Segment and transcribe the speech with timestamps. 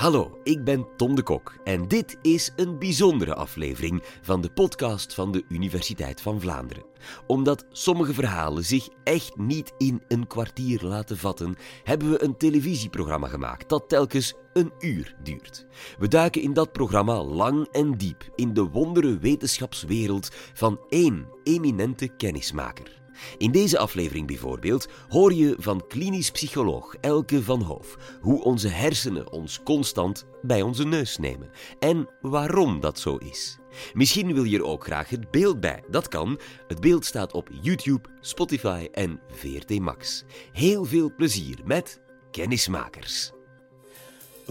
[0.00, 5.14] Hallo, ik ben Tom de Kok en dit is een bijzondere aflevering van de podcast
[5.14, 6.84] van de Universiteit van Vlaanderen.
[7.26, 13.28] Omdat sommige verhalen zich echt niet in een kwartier laten vatten, hebben we een televisieprogramma
[13.28, 15.66] gemaakt dat telkens een uur duurt.
[15.98, 22.08] We duiken in dat programma lang en diep in de wondere wetenschapswereld van één eminente
[22.08, 22.99] kennismaker.
[23.38, 29.32] In deze aflevering bijvoorbeeld hoor je van klinisch psycholoog Elke van Hoof hoe onze hersenen
[29.32, 33.58] ons constant bij onze neus nemen en waarom dat zo is.
[33.94, 35.82] Misschien wil je er ook graag het beeld bij.
[35.90, 36.40] Dat kan.
[36.66, 40.24] Het beeld staat op YouTube, Spotify en VRT Max.
[40.52, 42.00] Heel veel plezier met
[42.30, 43.32] Kennismakers.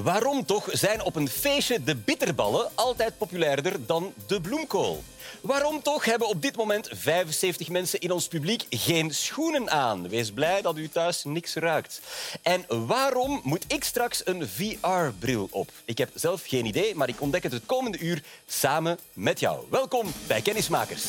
[0.04, 5.04] Waarom toch zijn op een feestje de bitterballen altijd populairder dan de bloemkool?
[5.42, 10.10] Waarom toch hebben op dit moment 75 mensen in ons publiek geen schoenen aan?
[10.10, 12.02] Wees blij dat u thuis niks ruikt.
[12.42, 15.72] En waarom moet ik straks een VR-bril op?
[15.86, 19.66] Ik heb zelf geen idee, maar ik ontdek het het komende uur samen met jou.
[19.70, 21.06] Welkom bij Kennismakers.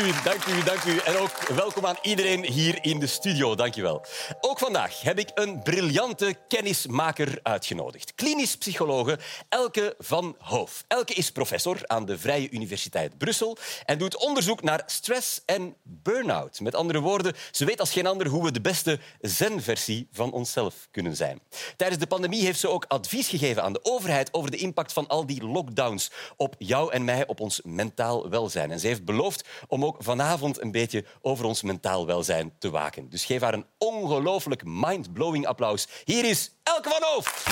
[0.00, 0.98] Dank u, dank u.
[1.04, 3.54] En ook welkom aan iedereen hier in de studio.
[3.54, 4.04] Dank je wel.
[4.40, 8.14] Ook vandaag heb ik een briljante kennismaker uitgenodigd.
[8.14, 9.18] Klinisch psychologe
[9.48, 10.84] Elke van Hoof.
[10.88, 16.60] Elke is professor aan de Vrije Universiteit Brussel en doet onderzoek naar stress en burn-out.
[16.60, 20.88] Met andere woorden, ze weet als geen ander hoe we de beste zen-versie van onszelf
[20.90, 21.40] kunnen zijn.
[21.76, 25.08] Tijdens de pandemie heeft ze ook advies gegeven aan de overheid over de impact van
[25.08, 28.70] al die lockdowns op jou en mij, op ons mentaal welzijn.
[28.70, 33.08] En ze heeft beloofd om ook vanavond een beetje over ons mentaal welzijn te waken.
[33.10, 35.88] Dus geef haar een ongelooflijk mind-blowing applaus.
[36.04, 37.44] Hier is Elke van Hoof.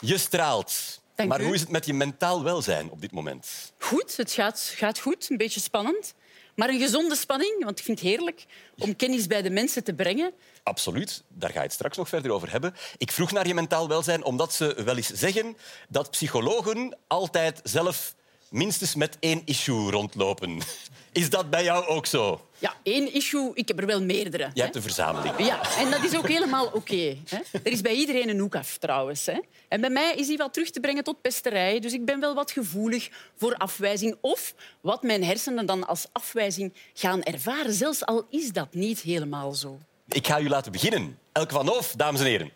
[0.00, 1.00] Je straalt.
[1.14, 1.44] Dank maar u.
[1.44, 3.72] hoe is het met je mentaal welzijn op dit moment?
[3.78, 5.30] Goed, het gaat, gaat goed.
[5.30, 6.14] Een beetje spannend.
[6.54, 8.44] Maar een gezonde spanning, want ik vind het heerlijk
[8.78, 10.32] om kennis bij de mensen te brengen.
[10.62, 12.74] Absoluut, daar ga je het straks nog verder over hebben.
[12.96, 15.56] Ik vroeg naar je mentaal welzijn omdat ze wel eens zeggen
[15.88, 18.14] dat psychologen altijd zelf
[18.50, 20.58] minstens met één issue rondlopen.
[21.12, 22.46] Is dat bij jou ook zo?
[22.58, 24.42] Ja, één issue, ik heb er wel meerdere.
[24.44, 24.62] Je hè.
[24.62, 25.38] hebt een verzameling.
[25.38, 27.16] Ja, en dat is ook helemaal oké.
[27.52, 29.26] er is bij iedereen een hoek af, trouwens.
[29.26, 29.40] Hè.
[29.68, 31.80] En bij mij is die wel terug te brengen tot pesterij.
[31.80, 34.16] Dus ik ben wel wat gevoelig voor afwijzing.
[34.20, 37.72] Of wat mijn hersenen dan als afwijzing gaan ervaren.
[37.72, 39.78] Zelfs al is dat niet helemaal zo.
[40.10, 41.18] Ik ga u laten beginnen.
[41.32, 42.50] Elke van Hoof, dames en heren.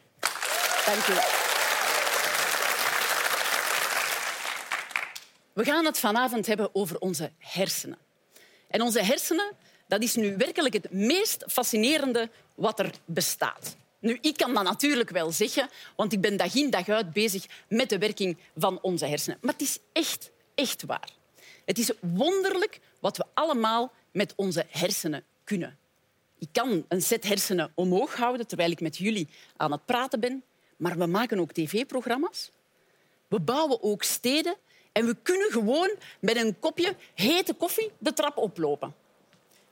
[0.87, 1.13] Dank u.
[5.53, 7.99] We gaan het vanavond hebben over onze hersenen.
[8.69, 9.53] En onze hersenen,
[9.87, 13.77] dat is nu werkelijk het meest fascinerende wat er bestaat.
[13.99, 17.47] Nu, ik kan dat natuurlijk wel zeggen, want ik ben dag in dag uit bezig
[17.69, 19.39] met de werking van onze hersenen.
[19.41, 21.09] Maar het is echt, echt waar.
[21.65, 25.79] Het is wonderlijk wat we allemaal met onze hersenen kunnen.
[26.39, 30.45] Ik kan een set hersenen omhoog houden terwijl ik met jullie aan het praten ben.
[30.77, 32.51] Maar we maken ook tv-programma's.
[33.29, 34.57] We bouwen ook steden.
[34.93, 35.91] En we kunnen gewoon
[36.21, 38.95] met een kopje hete koffie de trap oplopen.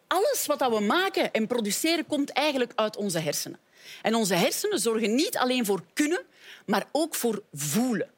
[0.06, 3.59] Alles wat we maken en produceren komt eigenlijk uit onze hersenen.
[4.03, 6.23] En onze hersenen zorgen niet alleen voor kunnen,
[6.67, 8.11] maar ook voor voelen.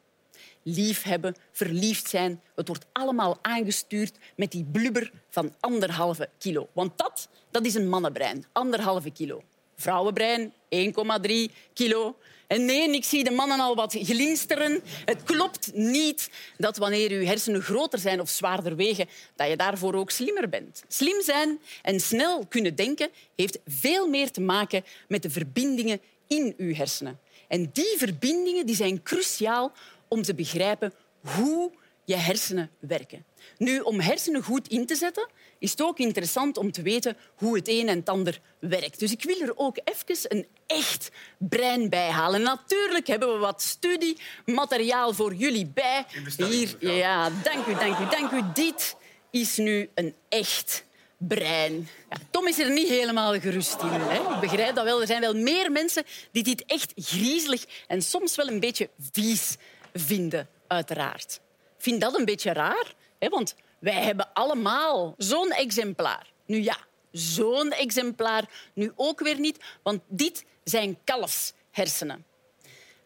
[0.66, 6.69] Liefhebben, verliefd zijn, het wordt allemaal aangestuurd met die blubber van anderhalve kilo.
[6.72, 9.42] Want dat, dat is een mannenbrein, anderhalve kilo.
[9.76, 12.16] Vrouwenbrein, 1,3 kilo.
[12.47, 14.82] En nee, ik zie de mannen al wat glinsteren.
[15.04, 19.94] Het klopt niet dat wanneer uw hersenen groter zijn of zwaarder wegen, dat je daarvoor
[19.94, 20.84] ook slimmer bent.
[20.88, 26.54] Slim zijn en snel kunnen denken heeft veel meer te maken met de verbindingen in
[26.56, 27.19] uw hersenen.
[27.48, 29.72] En die verbindingen die zijn cruciaal
[30.14, 31.72] om te begrijpen hoe
[32.04, 33.25] je hersenen werken.
[33.58, 37.56] Nu, om hersenen goed in te zetten, is het ook interessant om te weten hoe
[37.56, 38.98] het een en het ander werkt.
[38.98, 42.43] Dus ik wil er ook even een echt brein bij halen.
[42.43, 46.05] Natuurlijk hebben we wat studiemateriaal voor jullie bij.
[46.37, 48.43] Hier, ja, dank u, dank u, dank u.
[48.55, 48.96] Dit
[49.31, 50.84] is nu een echt
[51.19, 51.88] brein.
[52.11, 53.88] Ja, Tom is er niet helemaal gerust in.
[53.88, 54.34] Hè?
[54.34, 55.00] Ik begrijp dat wel.
[55.00, 59.56] Er zijn wel meer mensen die dit echt griezelig en soms wel een beetje vies
[59.94, 61.41] vinden, uiteraard.
[61.79, 63.29] Vind dat een beetje raar, hè?
[63.29, 66.32] want wij hebben allemaal zo'n exemplaar.
[66.46, 66.76] Nu ja,
[67.11, 72.25] zo'n exemplaar nu ook weer niet, want dit zijn kalfshersenen.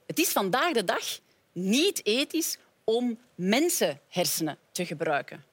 [0.06, 1.18] Het is vandaag de dag
[1.52, 5.44] niet ethisch om mensenhersenen te gebruiken.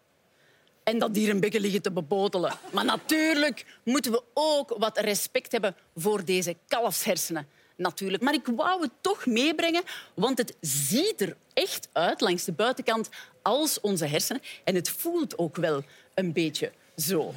[0.84, 2.54] en dat beetje liggen te bebodelen.
[2.72, 7.48] Maar natuurlijk moeten we ook wat respect hebben voor deze kalfshersenen.
[7.76, 8.24] Natuurlijk.
[8.24, 9.84] Maar ik wou het toch meebrengen,
[10.14, 13.10] want het ziet er echt uit langs de buitenkant
[13.42, 14.42] als onze hersenen.
[14.64, 15.84] En het voelt ook wel
[16.14, 17.34] een beetje zo.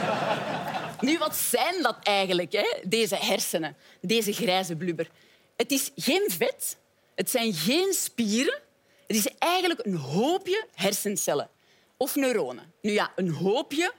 [1.00, 2.66] nu, wat zijn dat eigenlijk, hè?
[2.84, 5.10] deze hersenen, deze grijze blubber?
[5.56, 6.76] Het is geen vet,
[7.14, 8.60] het zijn geen spieren.
[9.06, 11.48] Het is eigenlijk een hoopje hersencellen
[11.96, 12.72] of neuronen.
[12.80, 13.92] Nu ja, een hoopje.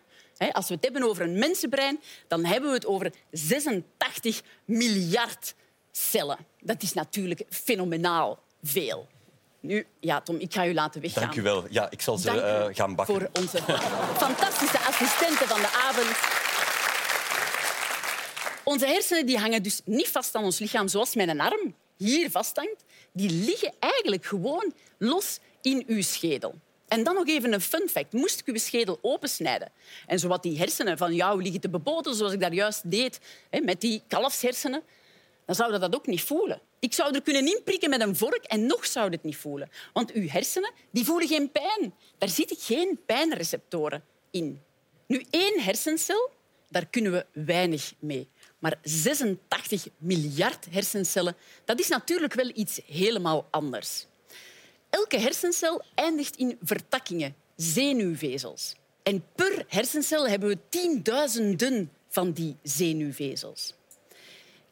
[0.52, 5.56] Als we het hebben over een mensenbrein, dan hebben we het over 86 miljard
[5.92, 6.38] cellen.
[6.60, 9.08] Dat is natuurlijk fenomenaal veel.
[9.60, 11.24] Nu, ja, Tom, ik ga u laten weggaan.
[11.24, 11.66] Dank u wel.
[11.70, 13.16] Ja, ik zal ze uh, gaan bakken.
[13.16, 13.58] Voor onze
[14.18, 16.42] fantastische assistenten van de avond.
[18.64, 22.84] Onze hersenen die hangen dus niet vast aan ons lichaam zoals mijn arm hier vasthangt.
[23.14, 26.56] Die liggen eigenlijk gewoon los in uw schedel.
[26.94, 28.14] En dan nog even een fun fact.
[28.14, 29.72] Moest ik uw schedel opensnijden
[30.08, 33.20] en zowat die hersenen van jou liggen te beboten, zoals ik daar juist deed
[33.64, 34.82] met die kalfshersenen,
[35.46, 36.62] dan zou dat ook niet voelen.
[36.80, 39.70] Ik zou er kunnen inprikken met een vork en nog zou het niet voelen.
[39.94, 41.94] Want uw hersenen die voelen geen pijn.
[42.18, 44.62] Daar zitten geen pijnreceptoren in.
[45.08, 46.30] Nu, één hersencel,
[46.70, 48.30] daar kunnen we weinig mee.
[48.60, 51.36] Maar 86 miljard hersencellen,
[51.66, 54.06] dat is natuurlijk wel iets helemaal anders.
[54.94, 58.76] Elke hersencel eindigt in vertakkingen, zenuwvezels.
[59.04, 63.74] En per hersencel hebben we tienduizenden van die zenuwvezels.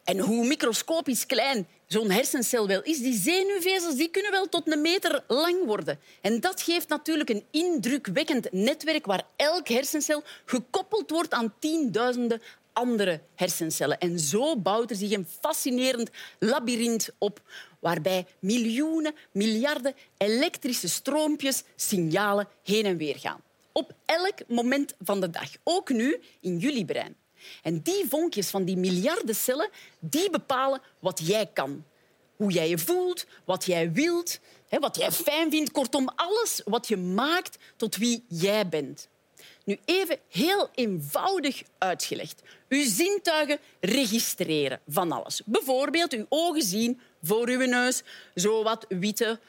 [0.04, 4.82] En hoe microscopisch klein zo'n hersencel wel is, die zenuwvezels die kunnen wel tot een
[4.82, 6.00] meter lang worden.
[6.22, 12.42] En dat geeft natuurlijk een indrukwekkend netwerk waar elk hersencel gekoppeld wordt aan tienduizenden
[12.74, 13.98] andere hersencellen.
[14.00, 16.10] En zo bouwt er zich een fascinerend
[16.40, 17.42] labyrint op
[17.80, 23.42] waarbij miljoenen, miljarden elektrische stroompjes signalen heen en weer gaan.
[23.72, 25.50] Op elk moment van de dag.
[25.64, 27.16] Ook nu in jullie brein.
[27.62, 29.70] En die vonkjes van die miljarden cellen
[30.00, 31.86] die bepalen wat jij kan.
[32.36, 34.40] Hoe jij je voelt, wat jij wilt,
[34.70, 35.72] wat jij fijn vindt.
[35.72, 39.08] Kortom, alles wat je maakt tot wie jij bent.
[39.64, 42.42] Nu even heel eenvoudig uitgelegd.
[42.72, 45.42] Uw zintuigen registreren van alles.
[45.46, 48.04] Bijvoorbeeld uw ogen zien voor uw neus
[48.36, 49.40] zo wat witte,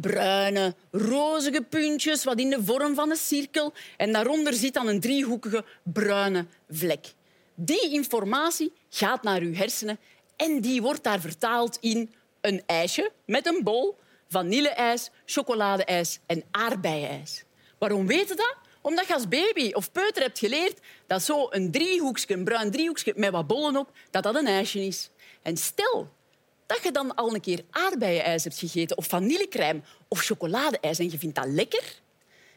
[0.00, 3.72] bruine, rozige puntjes, wat in de vorm van een cirkel.
[3.96, 7.06] En daaronder zit dan een driehoekige bruine vlek.
[7.54, 9.98] Die informatie gaat naar uw hersenen
[10.36, 13.96] en die wordt daar vertaald in een ijsje met een bol,
[14.28, 17.44] vanilleijs, chocoladeijs en aardbeienijs.
[17.78, 18.56] Waarom weten dat?
[18.82, 23.12] Omdat je als baby of peuter hebt geleerd dat zo een driehoekje, een bruin driehoekje
[23.16, 25.10] met wat bollen op, dat dat een ijsje is.
[25.42, 26.08] En stel
[26.66, 31.18] dat je dan al een keer aardbeienijs hebt gegeten of vanillecrème of chocoladeijs en je
[31.18, 32.00] vindt dat lekker,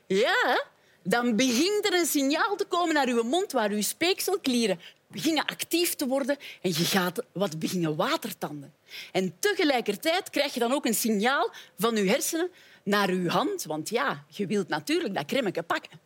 [0.08, 0.66] ja,
[1.04, 5.96] dan begint er een signaal te komen naar je mond waar je speekselklieren beginnen actief
[5.96, 8.74] te worden en je gaat wat beginnen watertanden.
[9.12, 12.50] En tegelijkertijd krijg je dan ook een signaal van je hersenen
[12.84, 16.05] naar je hand, want ja, je wilt natuurlijk dat cremmetje pakken.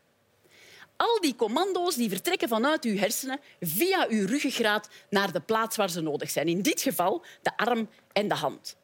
[1.00, 5.90] Al die commando's die vertrekken vanuit uw hersenen via uw ruggengraat naar de plaats waar
[5.90, 6.48] ze nodig zijn.
[6.48, 8.76] In dit geval de arm en de hand.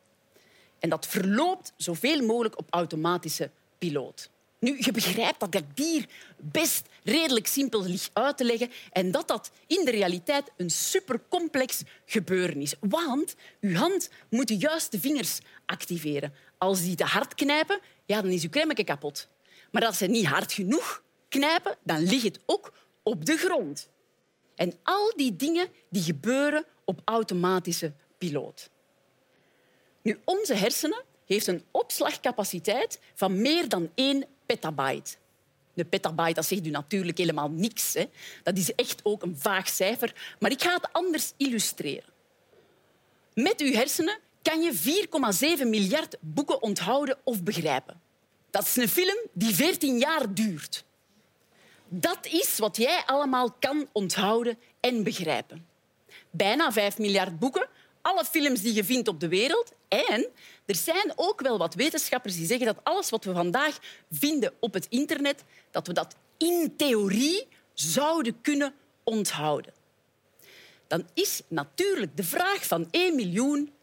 [0.80, 4.30] En dat verloopt zoveel mogelijk op automatische piloot.
[4.60, 6.06] Nu, je begrijpt dat ik hier
[6.38, 11.82] best redelijk simpel lig uit te leggen en dat dat in de realiteit een supercomplex
[12.06, 12.74] gebeuren is.
[12.80, 16.34] Want uw hand moet de juiste vingers activeren.
[16.58, 19.28] Als die te hard knijpen, ja, dan is uw crème kapot.
[19.72, 23.90] Maar als ze niet hard genoeg knijpen, dan ligt het ook op de grond.
[24.56, 28.70] En al die dingen die gebeuren op automatische piloot.
[30.02, 35.16] Nu, onze hersenen heeft een opslagcapaciteit van meer dan 1 petabyte.
[35.74, 37.94] De petabyte dat zegt u natuurlijk helemaal niks.
[37.94, 38.10] Hè.
[38.44, 40.36] Dat is echt ook een vaag cijfer.
[40.40, 42.14] Maar ik ga het anders illustreren.
[43.34, 45.08] Met uw hersenen kan je
[45.64, 48.02] 4,7 miljard boeken onthouden of begrijpen.
[48.50, 50.85] Dat is een film die 14 jaar duurt.
[51.88, 55.68] Dat is wat jij allemaal kan onthouden en begrijpen.
[56.30, 57.68] Bijna 5 miljard boeken,
[58.02, 59.72] alle films die je vindt op de wereld.
[59.88, 60.28] En
[60.66, 63.78] er zijn ook wel wat wetenschappers die zeggen dat alles wat we vandaag
[64.12, 68.74] vinden op het internet, dat we dat in theorie zouden kunnen
[69.04, 69.74] onthouden.
[70.88, 73.74] Dan is natuurlijk de vraag van 1 miljoen,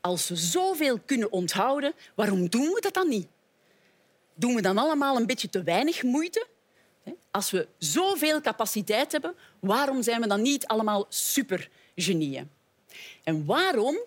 [0.00, 3.26] als we zoveel kunnen onthouden, waarom doen we dat dan niet?
[4.34, 6.46] Doen we dan allemaal een beetje te weinig moeite?
[7.30, 12.50] Als we zoveel capaciteit hebben, waarom zijn we dan niet allemaal supergenieën?
[13.24, 13.98] En waarom,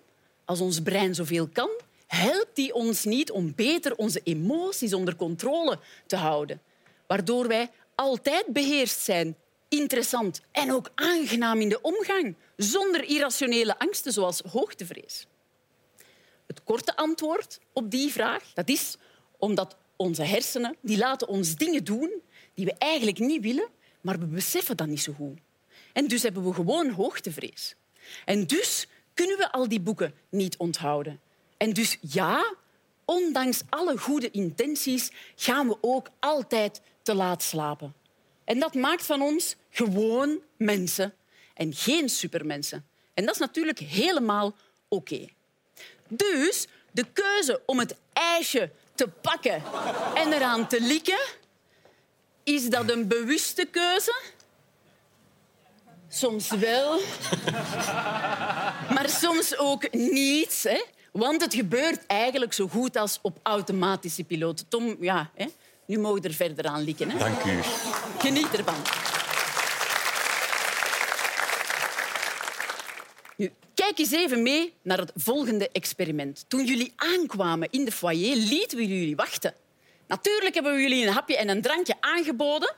[0.44, 1.70] als ons brein zoveel kan,
[2.06, 6.60] helpt die ons niet om beter onze emoties onder controle te houden?
[7.06, 9.36] Waardoor wij altijd beheerst zijn,
[9.68, 15.26] interessant en ook aangenaam in de omgang, zonder irrationele angsten zoals hoogtevrees?
[16.46, 18.96] Het korte antwoord op die vraag dat is
[19.38, 22.22] omdat onze hersenen die laten ons dingen doen
[22.56, 23.68] die we eigenlijk niet willen,
[24.00, 25.38] maar we beseffen dat niet zo goed.
[25.92, 27.74] En dus hebben we gewoon hoogtevrees.
[28.24, 31.20] En dus kunnen we al die boeken niet onthouden.
[31.56, 32.54] En dus ja,
[33.04, 37.94] ondanks alle goede intenties gaan we ook altijd te laat slapen.
[38.44, 41.14] En dat maakt van ons gewoon mensen
[41.54, 42.86] en geen supermensen.
[43.14, 44.54] En dat is natuurlijk helemaal
[44.88, 45.26] oké.
[46.08, 49.62] Dus de keuze om het ijsje te pakken
[50.14, 51.20] en eraan te likken,
[52.46, 54.14] is dat een bewuste keuze?
[56.08, 57.00] Soms wel,
[58.94, 60.62] maar soms ook niet.
[60.62, 60.84] Hè?
[61.12, 64.64] Want het gebeurt eigenlijk zo goed als op automatische piloot.
[64.68, 65.46] Tom, ja, hè?
[65.86, 67.10] nu mogen we er verder aan likken.
[67.10, 67.18] Hè?
[67.18, 67.60] Dank u.
[68.18, 68.82] Geniet ervan.
[73.36, 76.44] Nu, kijk eens even mee naar het volgende experiment.
[76.48, 79.54] Toen jullie aankwamen in de foyer, lieten we jullie wachten.
[80.06, 82.74] Natuurlijk hebben we jullie een hapje en een drankje aangeboden.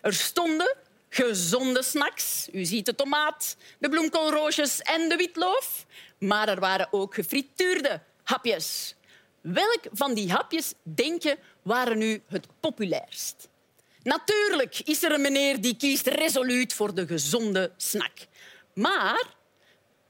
[0.00, 0.76] Er stonden
[1.08, 2.48] gezonde snacks.
[2.52, 5.86] U ziet de tomaat, de bloemkoolroosjes en de witloof.
[6.18, 8.94] Maar er waren ook gefrituurde hapjes.
[9.40, 13.48] Welk van die hapjes, denk je, waren nu het populairst?
[14.02, 18.12] Natuurlijk is er een meneer die kiest resoluut voor de gezonde snack.
[18.74, 19.24] Maar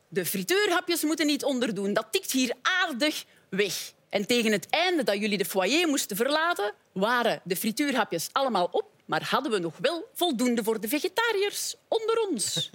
[0.08, 1.92] de frituurhapjes moeten niet onderdoen.
[1.92, 3.92] Dat tikt hier aardig weg.
[4.12, 8.84] En tegen het einde dat jullie de foyer moesten verlaten, waren de frituurhapjes allemaal op,
[9.04, 12.70] maar hadden we nog wel voldoende voor de vegetariërs onder ons.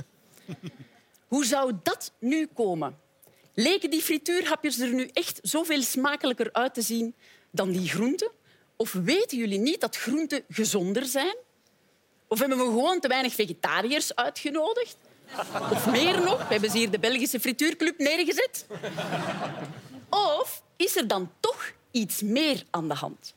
[1.33, 2.99] Hoe zou dat nu komen?
[3.53, 7.15] Leken die frituurhapjes er nu echt zoveel smakelijker uit te zien
[7.51, 8.31] dan die groenten?
[8.75, 11.35] Of weten jullie niet dat groenten gezonder zijn?
[12.27, 14.97] Of hebben we gewoon te weinig vegetariërs uitgenodigd?
[15.71, 18.65] Of meer nog, hebben ze hier de Belgische frituurclub neergezet?
[20.09, 23.35] Of is er dan toch iets meer aan de hand?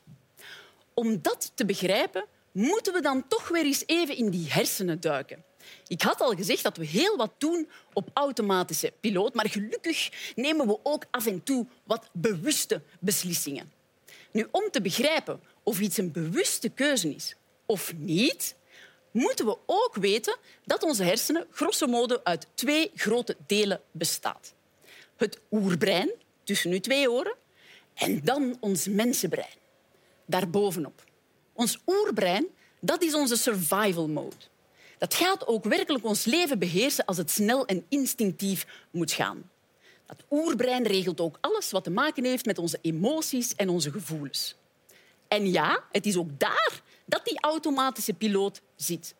[0.93, 5.43] Om dat te begrijpen, moeten we dan toch weer eens even in die hersenen duiken.
[5.87, 10.67] Ik had al gezegd dat we heel wat doen op automatische piloot, maar gelukkig nemen
[10.67, 13.71] we ook af en toe wat bewuste beslissingen.
[14.31, 18.55] Nu, om te begrijpen of iets een bewuste keuze is of niet,
[19.11, 24.53] moeten we ook weten dat onze hersenen grosso modo uit twee grote delen bestaat.
[25.15, 26.11] Het oerbrein,
[26.43, 27.35] tussen uw twee oren,
[27.93, 29.57] en dan ons mensenbrein,
[30.25, 31.03] daarbovenop.
[31.53, 32.47] Ons oerbrein
[32.79, 34.35] dat is onze survival mode.
[34.97, 39.49] Dat gaat ook werkelijk ons leven beheersen als het snel en instinctief moet gaan.
[40.05, 44.55] Dat oerbrein regelt ook alles wat te maken heeft met onze emoties en onze gevoelens.
[45.27, 49.15] En ja, het is ook daar dat die automatische piloot zit.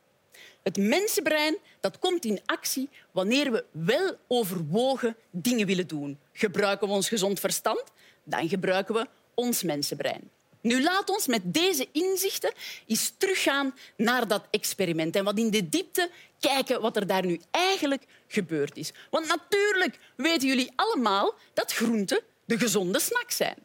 [0.64, 6.20] Het mensenbrein dat komt in actie wanneer we wel overwogen dingen willen doen.
[6.34, 7.84] Gebruiken we ons gezond verstand,
[8.24, 10.30] dan gebruiken we ons mensenbrein.
[10.62, 12.54] Nu, laat ons met deze inzichten
[12.88, 17.42] eens teruggaan naar dat experiment en wat in de diepte kijken wat er daar nu
[17.52, 18.92] eigenlijk gebeurd is.
[19.10, 23.58] Want natuurlijk weten jullie allemaal dat groenten de gezonde snack zijn.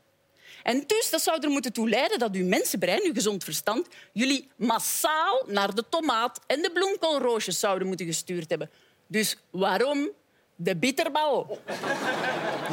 [0.66, 4.48] En dus dat zou er moeten toe leiden dat uw mensenbrein, uw gezond verstand, jullie
[4.56, 8.70] massaal naar de tomaat en de bloemkoolroosjes zouden moeten gestuurd hebben.
[9.06, 10.10] Dus waarom
[10.56, 11.60] de bitterbal?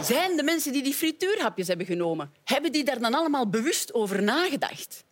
[0.02, 4.24] Zijn de mensen die die frituurhapjes hebben genomen, hebben die daar dan allemaal bewust over
[4.24, 5.04] nagedacht?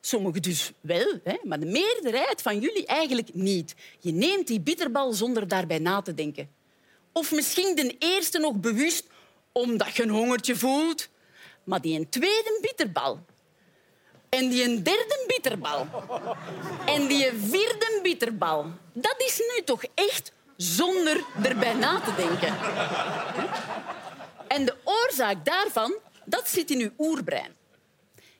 [0.00, 1.36] Sommigen dus wel, hè?
[1.42, 3.74] maar de meerderheid van jullie eigenlijk niet.
[4.00, 6.50] Je neemt die bitterbal zonder daarbij na te denken.
[7.12, 9.06] Of misschien de eerste nog bewust
[9.52, 11.12] omdat je een hongertje voelt.
[11.64, 13.24] Maar die een tweede bitterbal.
[14.28, 15.86] En die een derde bitterbal.
[16.86, 18.66] En die vierde bitterbal.
[18.92, 22.54] Dat is nu toch echt zonder erbij na te denken.
[24.48, 25.94] En de oorzaak daarvan,
[26.24, 27.54] dat zit in uw oerbrein.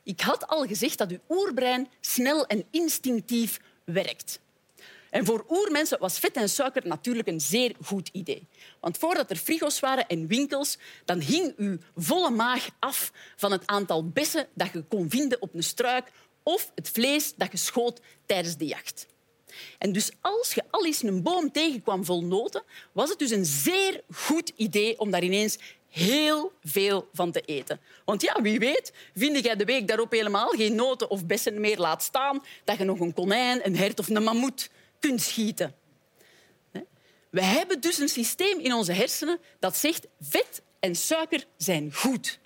[0.03, 4.41] Ik had al gezegd dat uw oerbrein snel en instinctief werkt.
[5.15, 8.49] En voor oermensen was vet en suiker natuurlijk een zeer goed idee.
[8.81, 13.67] Want voordat er frigo's waren en winkels, dan hing uw volle maag af van het
[13.67, 18.01] aantal bessen dat je kon vinden op een struik of het vlees dat je schoot
[18.27, 19.07] tijdens de jacht.
[19.79, 23.45] En dus als je al eens een boom tegenkwam vol noten, was het dus een
[23.45, 27.81] zeer goed idee om daar ineens heel veel van te eten.
[28.05, 31.79] Want ja, wie weet, vind jij de week daarop helemaal geen noten of bessen meer
[31.79, 34.71] laat staan, dat je nog een konijn, een hert of een mammoet
[35.09, 35.75] kunt schieten.
[37.31, 42.39] We hebben dus een systeem in onze hersenen dat zegt vet en suiker zijn goed.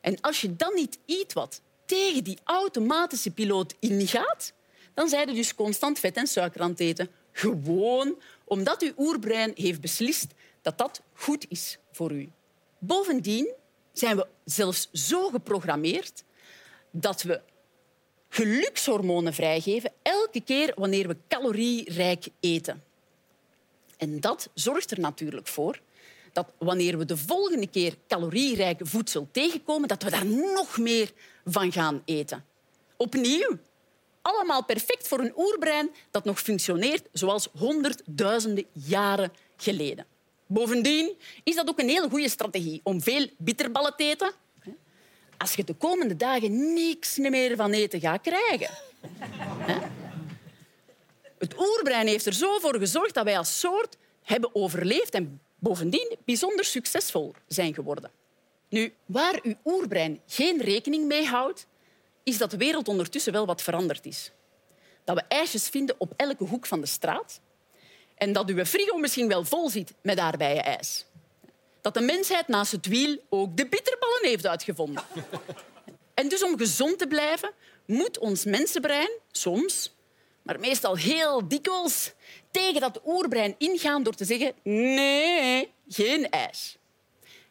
[0.00, 4.52] En als je dan niet iets wat tegen die automatische piloot ingaat,
[4.94, 7.10] dan zijn dus constant vet en suiker aan het eten.
[7.32, 10.26] Gewoon omdat uw oerbrein heeft beslist
[10.62, 12.30] dat dat goed is voor u.
[12.78, 13.52] Bovendien
[13.92, 16.24] zijn we zelfs zo geprogrammeerd
[16.90, 17.40] dat we
[18.28, 22.82] gelukshormonen vrijgeven elke keer wanneer we calorierijk eten.
[23.96, 25.80] En dat zorgt er natuurlijk voor
[26.32, 31.10] dat wanneer we de volgende keer calorierijke voedsel tegenkomen, dat we daar nog meer
[31.44, 32.44] van gaan eten.
[32.96, 33.58] Opnieuw,
[34.22, 40.06] allemaal perfect voor een oerbrein dat nog functioneert zoals honderdduizenden jaren geleden.
[40.46, 44.32] Bovendien is dat ook een hele goede strategie om veel bitterballen te eten.
[45.38, 48.70] Als je de komende dagen niks meer van eten gaat krijgen.
[51.38, 56.16] Het oerbrein heeft er zo voor gezorgd dat wij als soort hebben overleefd en bovendien
[56.24, 58.10] bijzonder succesvol zijn geworden.
[58.68, 61.66] Nu, waar uw oerbrein geen rekening mee houdt,
[62.22, 64.32] is dat de wereld ondertussen wel wat veranderd is.
[65.04, 67.40] Dat we ijsjes vinden op elke hoek van de straat
[68.14, 71.04] en dat uw frigo misschien wel vol zit met aardbeienijs.
[71.88, 75.02] Dat de mensheid naast het wiel ook de bitterballen heeft uitgevonden.
[76.14, 77.50] En dus om gezond te blijven,
[77.86, 79.96] moet ons mensenbrein soms,
[80.42, 82.12] maar meestal heel dikwijls,
[82.50, 86.76] tegen dat oerbrein ingaan door te zeggen nee, geen ijs.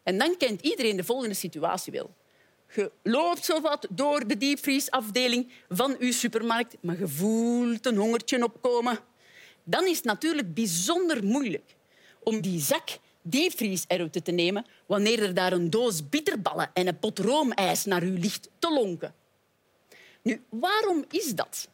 [0.03, 2.15] En dan kent iedereen de volgende situatie wel.
[2.75, 8.43] Je loopt zo wat door de diepvriesafdeling van uw supermarkt, maar je voelt een hongertje
[8.43, 8.99] opkomen.
[9.63, 11.75] Dan is het natuurlijk bijzonder moeilijk
[12.23, 12.89] om die zak
[13.29, 18.03] diepvries eruit te nemen wanneer er daar een doos bitterballen en een pot roomijs naar
[18.03, 19.13] u ligt te lonken.
[20.21, 21.67] Nu, waarom is dat?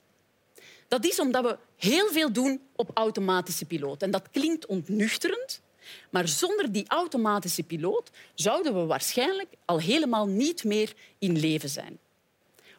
[0.87, 4.01] Dat is omdat we heel veel doen op automatische piloot.
[4.01, 5.61] En dat klinkt ontnuchterend,
[6.09, 11.99] maar zonder die automatische piloot zouden we waarschijnlijk al helemaal niet meer in leven zijn.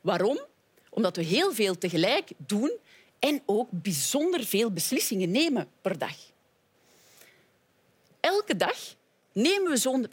[0.00, 0.38] Waarom?
[0.90, 2.78] Omdat we heel veel tegelijk doen
[3.18, 6.16] en ook bijzonder veel beslissingen nemen per dag.
[8.24, 8.76] Elke dag
[9.32, 10.10] nemen we zo'n 35.000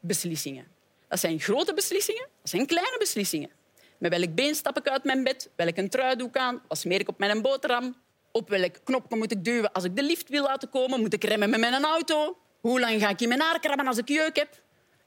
[0.00, 0.66] beslissingen.
[1.08, 3.50] Dat zijn grote beslissingen, dat zijn kleine beslissingen.
[3.98, 5.50] Met welk been stap ik uit mijn bed?
[5.56, 6.62] Welke trui doe ik aan?
[6.68, 7.96] Wat smeer ik op mijn boterham?
[8.32, 11.00] Op welk knopje moet ik duwen als ik de lift wil laten komen?
[11.00, 12.36] Moet ik remmen met mijn auto?
[12.60, 14.62] Hoe lang ga ik in mijn haar krabben als ik jeuk heb?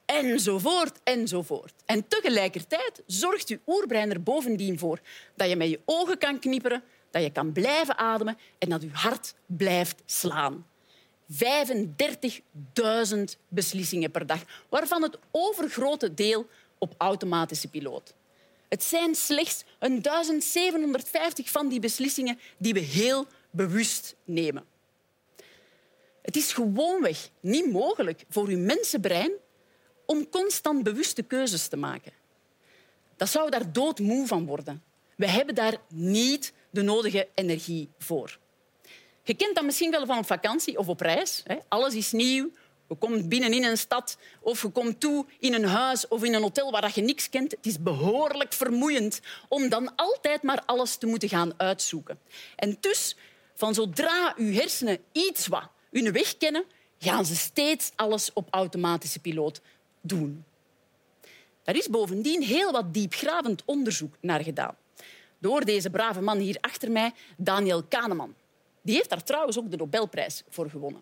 [0.06, 1.74] Enzovoort, enzovoort.
[1.86, 5.00] En tegelijkertijd zorgt je oerbrein er bovendien voor
[5.36, 8.90] dat je met je ogen kan knipperen, dat je kan blijven ademen en dat je
[8.92, 10.66] hart blijft slaan.
[11.34, 11.40] 35.000
[13.48, 16.48] beslissingen per dag, waarvan het overgrote deel
[16.78, 18.14] op automatische piloot.
[18.70, 24.66] Het zijn slechts 1750 van die beslissingen die we heel bewust nemen.
[26.22, 29.32] Het is gewoonweg niet mogelijk voor uw mensenbrein
[30.06, 32.12] om constant bewuste keuzes te maken.
[33.16, 34.84] Dat zou daar doodmoe van worden.
[35.16, 38.40] We hebben daar niet de nodige energie voor.
[39.24, 41.44] Je kent dat misschien wel van op vakantie of op reis.
[41.68, 42.52] Alles is nieuw.
[42.90, 46.34] Je komt binnen in een stad of je komt toe in een huis of in
[46.34, 47.52] een hotel waar je niks kent.
[47.52, 52.20] Het is behoorlijk vermoeiend om dan altijd maar alles te moeten gaan uitzoeken.
[52.56, 53.16] En dus,
[53.56, 56.64] van zodra uw hersenen iets wat hun weg kennen,
[57.00, 59.62] gaan ze steeds alles op automatische piloot
[60.02, 60.46] doen.
[61.64, 64.76] Daar is bovendien heel wat diepgravend onderzoek naar gedaan.
[65.42, 68.36] Door deze brave man hier achter mij, Daniel Kahneman.
[68.82, 71.02] Die heeft daar trouwens ook de Nobelprijs voor gewonnen.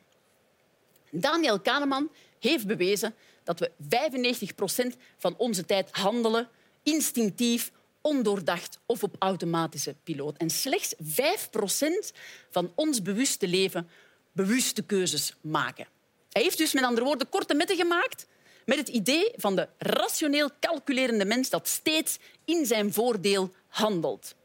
[1.11, 6.49] Daniel Kahneman heeft bewezen dat we 95 procent van onze tijd handelen
[6.83, 7.71] instinctief,
[8.01, 10.37] ondoordacht of op automatische piloot.
[10.37, 12.11] En slechts 5 procent
[12.49, 13.89] van ons bewuste leven
[14.31, 15.87] bewuste keuzes maken.
[16.29, 18.27] Hij heeft dus met andere woorden korte metten gemaakt
[18.65, 24.35] met het idee van de rationeel calculerende mens dat steeds in zijn voordeel handelt.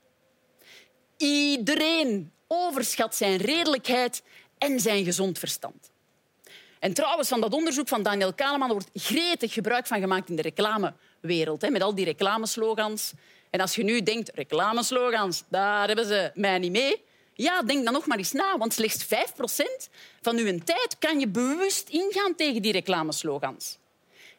[1.16, 4.22] Iedereen overschat zijn redelijkheid
[4.58, 5.92] en zijn gezond verstand.
[6.78, 10.42] En trouwens, van dat onderzoek van Daniel Kahneman wordt gretig gebruik van gemaakt in de
[10.42, 13.12] reclamewereld, hè, met al die reclameslogans.
[13.50, 17.04] En als je nu denkt, reclameslogans, daar hebben ze mij niet mee.
[17.34, 19.88] Ja, denk dan nog maar eens na, want slechts 5%
[20.20, 23.78] van uw tijd kan je bewust ingaan tegen die reclameslogans.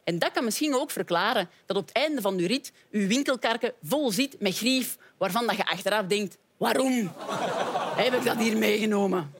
[0.05, 3.73] En dat kan misschien ook verklaren dat op het einde van uw rit uw winkelkarken
[3.81, 7.11] vol zit met grief waarvan je achteraf denkt waarom
[8.01, 9.33] heb ik dat hier meegenomen?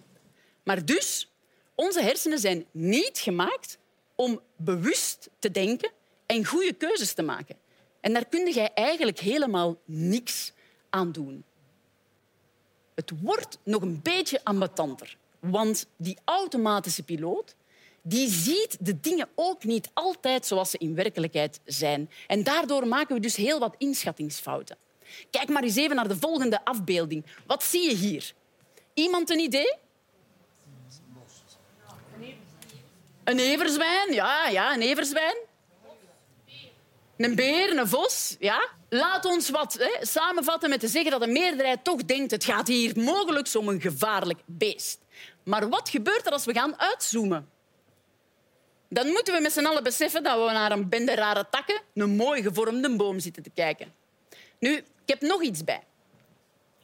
[0.63, 1.32] Maar dus,
[1.75, 3.78] onze hersenen zijn niet gemaakt
[4.15, 5.91] om bewust te denken
[6.25, 7.56] en goede keuzes te maken.
[7.99, 10.51] En daar kun je eigenlijk helemaal niks
[10.89, 11.43] aan doen.
[12.95, 17.56] Het wordt nog een beetje ambetanter, want die automatische piloot
[18.07, 22.09] die ziet de dingen ook niet altijd zoals ze in werkelijkheid zijn.
[22.27, 24.77] En daardoor maken we dus heel wat inschattingsfouten.
[25.29, 27.25] Kijk maar eens even naar de volgende afbeelding.
[27.47, 28.33] Wat zie je hier?
[28.93, 29.73] Iemand een idee?
[33.23, 35.37] Een everzwijn, ja, ja, een everzwijn.
[37.17, 38.69] Een beer, een vos, ja.
[38.89, 42.67] Laat ons wat hè, samenvatten met te zeggen dat de meerderheid toch denkt het gaat
[42.67, 44.99] hier mogelijk om een gevaarlijk beest.
[45.43, 47.53] Maar wat gebeurt er als we gaan uitzoomen?
[48.89, 52.15] Dan moeten we met z'n allen beseffen dat we naar een bende rare takken, een
[52.15, 53.93] mooi gevormde boom zitten te kijken.
[54.59, 55.83] Nu, ik heb nog iets bij.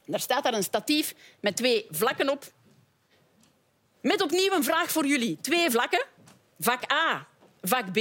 [0.06, 2.44] Daar staat daar een statief met twee vlakken op.
[4.02, 5.38] Met opnieuw een vraag voor jullie.
[5.42, 6.06] Twee vlakken.
[6.60, 7.28] Vak A,
[7.62, 7.98] vak B.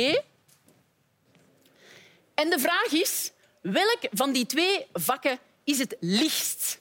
[2.34, 6.80] En de vraag is, welk van die twee vakken is het lichtst?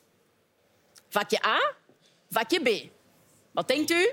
[1.10, 1.76] Vakje A,
[2.30, 2.90] vakje B.
[3.52, 4.10] Wat denkt u?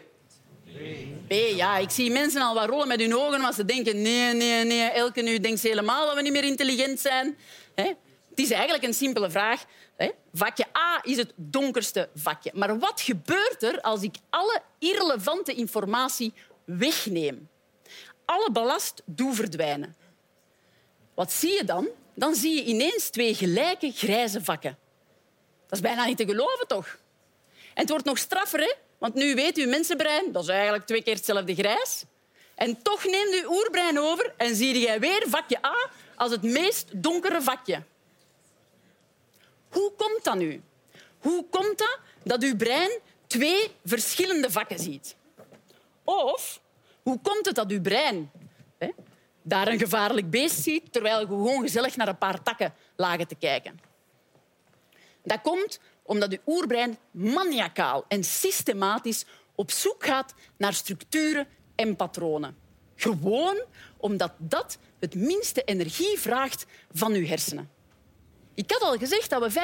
[1.29, 1.33] B.
[1.33, 1.77] ja.
[1.77, 4.91] Ik zie mensen al wat rollen met hun ogen, maar ze denken nee, nee, nee.
[4.91, 7.39] Elke nu denkt ze helemaal dat we niet meer intelligent zijn.
[7.75, 7.97] Het
[8.35, 9.65] is eigenlijk een simpele vraag.
[10.33, 12.51] Vakje A is het donkerste vakje.
[12.55, 16.33] Maar wat gebeurt er als ik alle irrelevante informatie
[16.65, 17.49] wegneem?
[18.25, 19.97] Alle ballast doe verdwijnen.
[21.15, 21.89] Wat zie je dan?
[22.15, 24.79] Dan zie je ineens twee gelijke grijze vakken.
[25.67, 26.99] Dat is bijna niet te geloven, toch?
[27.75, 28.73] En het wordt nog straffer, hè?
[28.99, 32.05] Want nu weet uw mensenbrein, dat is eigenlijk twee keer hetzelfde grijs.
[32.55, 37.03] En toch neemt uw oerbrein over en zie jij weer vakje A als het meest
[37.03, 37.83] donkere vakje.
[39.69, 40.63] Hoe komt dat nu?
[41.19, 42.91] Hoe komt dat dat uw brein
[43.27, 45.17] twee verschillende vakken ziet?
[46.05, 46.61] Of
[47.03, 48.31] hoe komt het dat uw brein
[48.79, 48.89] hè,
[49.43, 53.35] daar een gevaarlijk beest ziet terwijl je gewoon gezellig naar een paar takken lagen te
[53.35, 53.81] kijken?
[55.23, 62.57] Dat komt omdat uw oerbrein maniacaal en systematisch op zoek gaat naar structuren en patronen.
[62.97, 63.65] Gewoon
[63.97, 67.71] omdat dat het minste energie vraagt van uw hersenen.
[68.55, 69.61] Ik had al gezegd dat we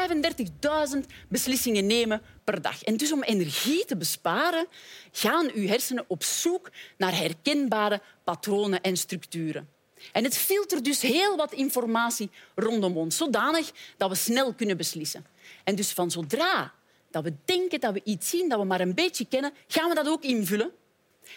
[0.94, 2.82] 35.000 beslissingen nemen per dag.
[2.82, 4.66] En dus om energie te besparen,
[5.12, 9.68] gaan uw hersenen op zoek naar herkenbare patronen en structuren.
[10.12, 15.26] En het filtert dus heel wat informatie rondom ons, zodanig dat we snel kunnen beslissen.
[15.64, 16.72] En dus van zodra
[17.10, 19.94] dat we denken dat we iets zien dat we maar een beetje kennen, gaan we
[19.94, 20.72] dat ook invullen.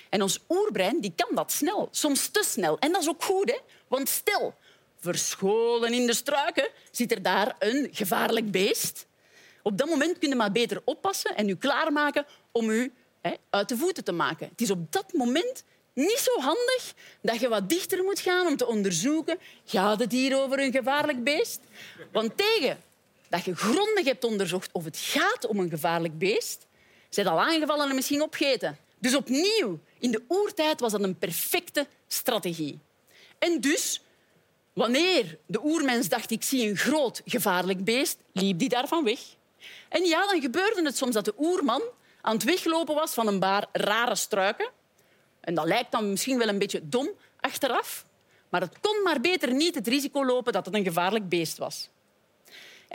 [0.09, 2.79] En ons oerbrein die kan dat snel, soms te snel.
[2.79, 3.57] En dat is ook goed, hè?
[3.87, 4.55] want stel,
[4.99, 9.07] verscholen in de struiken, zit er daar een gevaarlijk beest.
[9.61, 13.69] Op dat moment kun je maar beter oppassen en u klaarmaken om u hè, uit
[13.69, 14.47] de voeten te maken.
[14.47, 18.57] Het is op dat moment niet zo handig dat je wat dichter moet gaan om
[18.57, 21.59] te onderzoeken gaat het hier over een gevaarlijk beest?
[22.11, 22.77] Want tegen
[23.29, 26.65] dat je grondig hebt onderzocht of het gaat om een gevaarlijk beest,
[27.09, 28.77] zijn al aangevallen en misschien opgeten.
[28.99, 32.79] Dus opnieuw, in de oertijd was dat een perfecte strategie.
[33.39, 34.01] En dus
[34.75, 39.19] Wanneer de oermens dacht ik zie een groot gevaarlijk beest, liep die daarvan weg.
[39.89, 41.81] En ja, dan gebeurde het soms dat de oerman
[42.21, 44.69] aan het weglopen was van een paar rare struiken.
[45.39, 47.09] En dat lijkt dan misschien wel een beetje dom
[47.39, 48.05] achteraf,
[48.49, 51.89] maar het kon maar beter niet het risico lopen dat het een gevaarlijk beest was.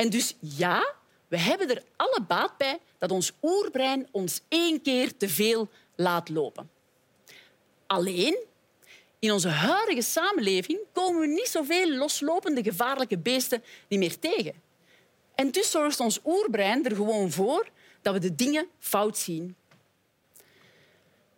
[0.01, 0.95] En dus ja,
[1.29, 6.29] we hebben er alle baat bij dat ons oerbrein ons één keer te veel laat
[6.29, 6.71] lopen.
[7.87, 8.39] Alleen,
[9.19, 14.55] in onze huidige samenleving komen we niet zoveel loslopende gevaarlijke beesten niet meer tegen.
[15.35, 17.69] En dus zorgt ons oerbrein er gewoon voor
[18.03, 19.57] dat we de dingen fout zien.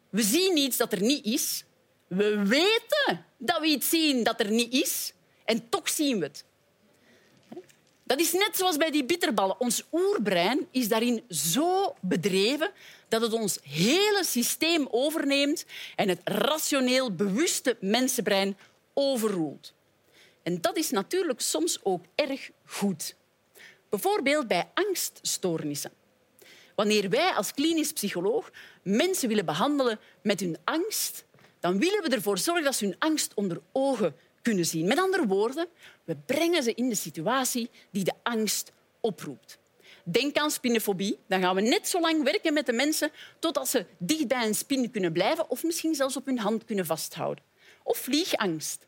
[0.08, 1.64] We zien iets dat er niet is.
[2.06, 5.12] We weten dat we iets zien dat er niet is.
[5.44, 6.44] En toch zien we het.
[8.12, 9.60] Dat is net zoals bij die bitterballen.
[9.60, 12.70] Ons oerbrein is daarin zo bedreven
[13.08, 15.64] dat het ons hele systeem overneemt
[15.96, 18.56] en het rationeel bewuste mensenbrein
[18.94, 19.72] overroelt.
[20.42, 23.14] En dat is natuurlijk soms ook erg goed.
[23.88, 25.92] Bijvoorbeeld bij angststoornissen.
[26.74, 28.50] Wanneer wij als klinisch psycholoog
[28.82, 31.24] mensen willen behandelen met hun angst,
[31.60, 34.86] dan willen we ervoor zorgen dat ze hun angst onder ogen kunnen zien.
[34.86, 35.68] Met andere woorden,
[36.04, 39.58] we brengen ze in de situatie die de angst oproept.
[40.04, 41.18] Denk aan spinnenfobie.
[41.26, 44.54] Dan gaan we net zo lang werken met de mensen totdat ze dicht bij een
[44.54, 47.44] spin kunnen blijven of misschien zelfs op hun hand kunnen vasthouden.
[47.82, 48.86] Of vliegangst.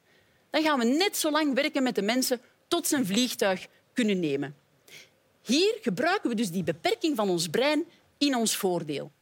[0.50, 4.20] Dan gaan we net zo lang werken met de mensen tot ze een vliegtuig kunnen
[4.20, 4.56] nemen.
[5.42, 7.84] Hier gebruiken we dus die beperking van ons brein
[8.18, 9.12] in ons voordeel.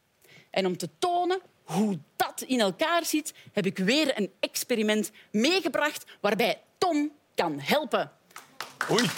[0.49, 6.03] En om te tonen hoe dat in elkaar zit, heb ik weer een experiment meegebracht
[6.21, 8.11] waarbij Tom kan helpen.
[8.91, 9.09] Oei.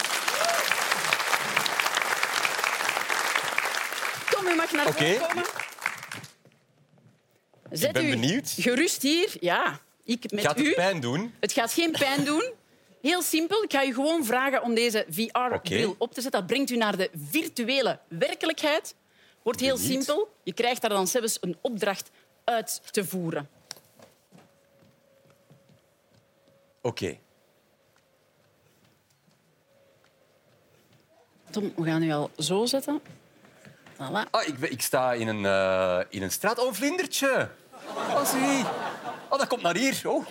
[4.29, 5.43] Tom, u mag naar voren komen.
[7.71, 8.49] Zet ik ben u benieuwd.
[8.60, 9.38] gerust hier.
[9.39, 10.65] Ja, ik met Gaat u.
[10.65, 11.34] het pijn doen?
[11.39, 12.51] Het gaat geen pijn doen.
[13.01, 13.63] heel simpel.
[13.63, 16.39] Ik ga je gewoon vragen om deze VR-bril op te zetten.
[16.39, 18.95] Dat brengt u naar de virtuele werkelijkheid.
[19.43, 20.34] Wordt heel simpel.
[20.43, 22.10] Je krijgt daar dan zelfs een opdracht
[22.45, 23.49] uit te voeren.
[26.81, 27.17] Oké.
[31.51, 33.01] Tom, we gaan u al zo zetten.
[33.93, 34.29] Voilà.
[34.31, 36.60] Ah, ik, ik sta in een, eh, in een straat.
[36.60, 37.49] Oh, een vlindertje.
[37.88, 38.65] Oh, zie.
[39.29, 40.01] Oh, dat komt naar hier.
[40.05, 40.25] Oh.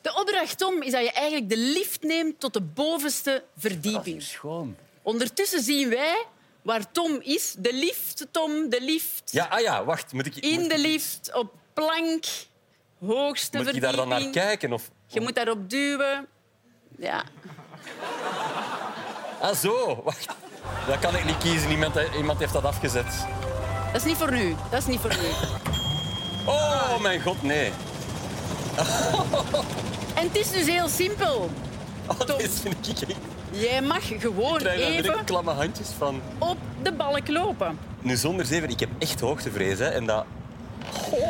[0.00, 3.62] De opdracht, Tom, is dat je eigenlijk de lift neemt tot de bovenste Dat is
[3.62, 4.22] verdieping.
[4.22, 4.76] schoon.
[5.02, 6.24] Ondertussen zien wij
[6.62, 7.54] waar Tom is.
[7.58, 9.22] De lift, Tom, de lift.
[9.32, 10.12] Ja, ah ja, wacht.
[10.12, 12.24] Moet ik, In moet, de lift, op plank,
[13.00, 13.80] hoogste moet ik verdieping.
[13.82, 14.72] daar dan naar kijken?
[14.72, 14.90] Of...
[15.06, 16.26] Je moet daarop duwen.
[16.98, 17.24] Ja.
[19.40, 20.02] Ah, zo.
[20.04, 20.26] Wacht.
[20.86, 21.70] Dat kan ik niet kiezen.
[21.70, 23.26] Iemand, iemand heeft dat afgezet.
[23.92, 24.56] Dat is niet voor nu.
[24.70, 25.28] Dat is niet voor nu.
[26.46, 27.72] Oh, mijn god, nee.
[30.14, 31.50] En het is dus heel simpel.
[32.06, 32.38] Oh, Tom.
[32.38, 33.16] dit vind ik.
[33.52, 36.20] Jij mag gewoon Ik even klamme handjes van.
[36.38, 37.78] op de balk lopen.
[38.00, 39.78] Nu, zonder zeven, ik heb echt hoogtevrees.
[39.78, 40.24] Hè, en dat...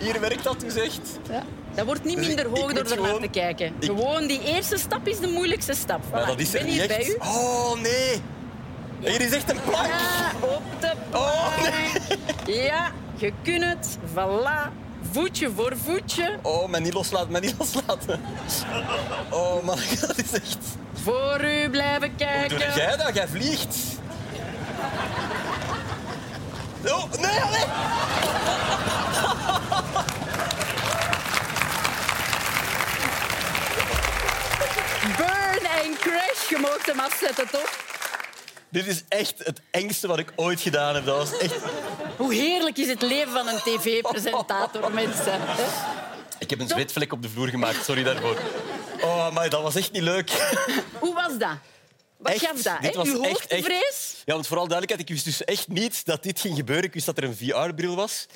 [0.00, 1.18] Hier werkt dat dus echt.
[1.30, 1.42] Ja.
[1.74, 3.72] Dat wordt niet Dus minder ik hoog door naar gewoon- te kijken.
[3.80, 6.00] Gewoon die eerste stap is de moeilijkste stap.
[6.12, 7.16] Maar Voilà, dat is ik er niet bij u.
[7.20, 8.20] Oh, nee.
[9.00, 9.86] Hier is echt een plank.
[9.86, 11.56] Ja, op de Oh,
[12.46, 13.98] Ja, je kunt het.
[14.14, 14.70] Voilà.
[15.12, 16.38] Voetje voor voetje.
[16.42, 18.20] Oh, mij niet loslaten, mij niet loslaten.
[19.30, 20.58] Oh, man, dat is echt...
[21.02, 22.58] Voor u blijven Doe kijken.
[22.74, 23.14] jij dat?
[23.14, 23.76] Jij vliegt.
[26.86, 27.64] Oh, nee, nee.
[35.16, 36.48] Burn en crash.
[36.48, 37.70] Je mag hem afzetten, toch?
[38.70, 41.04] Dit is echt het engste wat ik ooit gedaan heb.
[41.04, 41.54] Dat was echt...
[42.16, 45.40] Hoe heerlijk is het leven van een tv-presentator, mensen.
[46.38, 48.38] Ik heb een zweetvlek op de vloer gemaakt, sorry daarvoor.
[49.00, 50.30] Oh, maar dat was echt niet leuk.
[50.98, 51.56] Hoe was dat?
[52.16, 52.82] Wat Echt, gaf dat?
[52.82, 54.22] dit was Uw echt, hoogtevrees?
[54.24, 56.84] Ja, want vooral duidelijkheid, ik wist dus echt niet dat dit ging gebeuren.
[56.84, 58.26] Ik wist dat er een VR-bril was.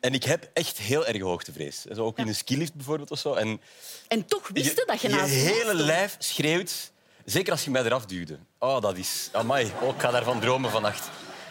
[0.00, 1.82] En ik heb echt heel erg hoogtevrees.
[1.94, 3.34] Zo ook in een skilift bijvoorbeeld of zo.
[3.34, 3.60] En
[4.08, 5.80] En toch wist je dat je je naast hele mij stond.
[5.80, 6.92] lijf schreeuwt.
[7.24, 8.38] Zeker als je mij eraf duwde.
[8.58, 9.28] Oh, dat is...
[9.32, 11.08] Amai, oh, ik ga daarvan dromen vannacht.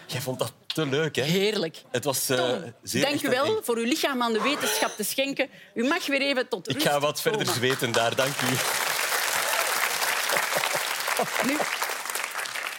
[0.08, 1.22] Jij vond dat te leuk, hè?
[1.22, 1.82] Heerlijk.
[1.92, 5.50] Het was Tom, zeer dank u wel voor uw lichaam aan de wetenschap te schenken.
[5.74, 7.54] U mag weer even tot Ik rust ga wat verder komen.
[7.60, 8.46] zweten daar, dank u.
[11.48, 11.58] Nu,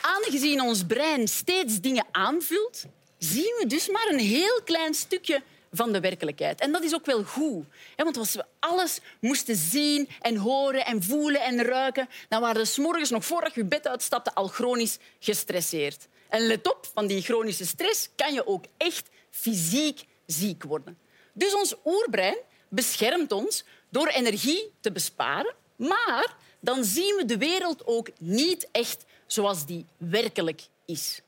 [0.00, 2.85] aangezien ons brein steeds dingen aanvult,
[3.18, 5.42] zien we dus maar een heel klein stukje
[5.76, 6.60] van de werkelijkheid.
[6.60, 7.64] En dat is ook wel goed.
[7.96, 12.64] hè, Want als we alles moesten zien en horen en voelen en ruiken, dan waren
[12.64, 16.06] we morgens nog voordat je bed uitstapte al chronisch gestresseerd.
[16.28, 20.98] En let op, van die chronische stress kan je ook echt fysiek ziek worden.
[21.32, 22.37] Dus ons oerbrein
[22.68, 29.04] beschermt ons door energie te besparen, maar dan zien we de wereld ook niet echt
[29.26, 31.20] zoals die werkelijk is.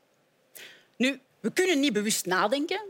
[0.96, 2.80] Nu, we kunnen niet bewust nadenken.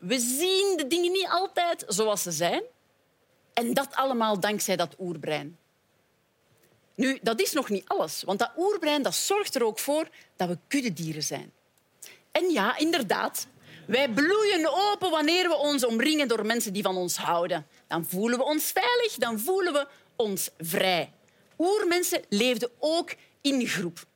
[0.00, 2.62] We zien de dingen niet altijd zoals ze zijn.
[3.52, 5.58] En dat allemaal dankzij dat oerbrein.
[6.94, 10.48] Nu, dat is nog niet alles, want dat oerbrein dat zorgt er ook voor dat
[10.48, 11.52] we kuddedieren zijn.
[12.32, 13.46] En ja, inderdaad,
[13.86, 17.66] wij bloeien open wanneer we ons omringen door mensen die van ons houden.
[17.86, 21.12] Dan voelen we ons veilig, dan voelen we ons vrij.
[21.58, 24.06] Oermensen leefden ook in groep.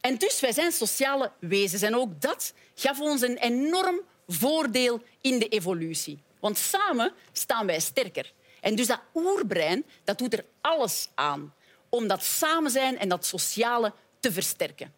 [0.00, 1.82] En dus, wij zijn sociale wezens.
[1.82, 6.18] En ook dat gaf ons een enorm voordeel in de evolutie.
[6.40, 8.32] Want samen staan wij sterker.
[8.60, 11.54] En dus dat oerbrein dat doet er alles aan
[11.88, 14.94] om dat samen zijn en dat sociale te versterken.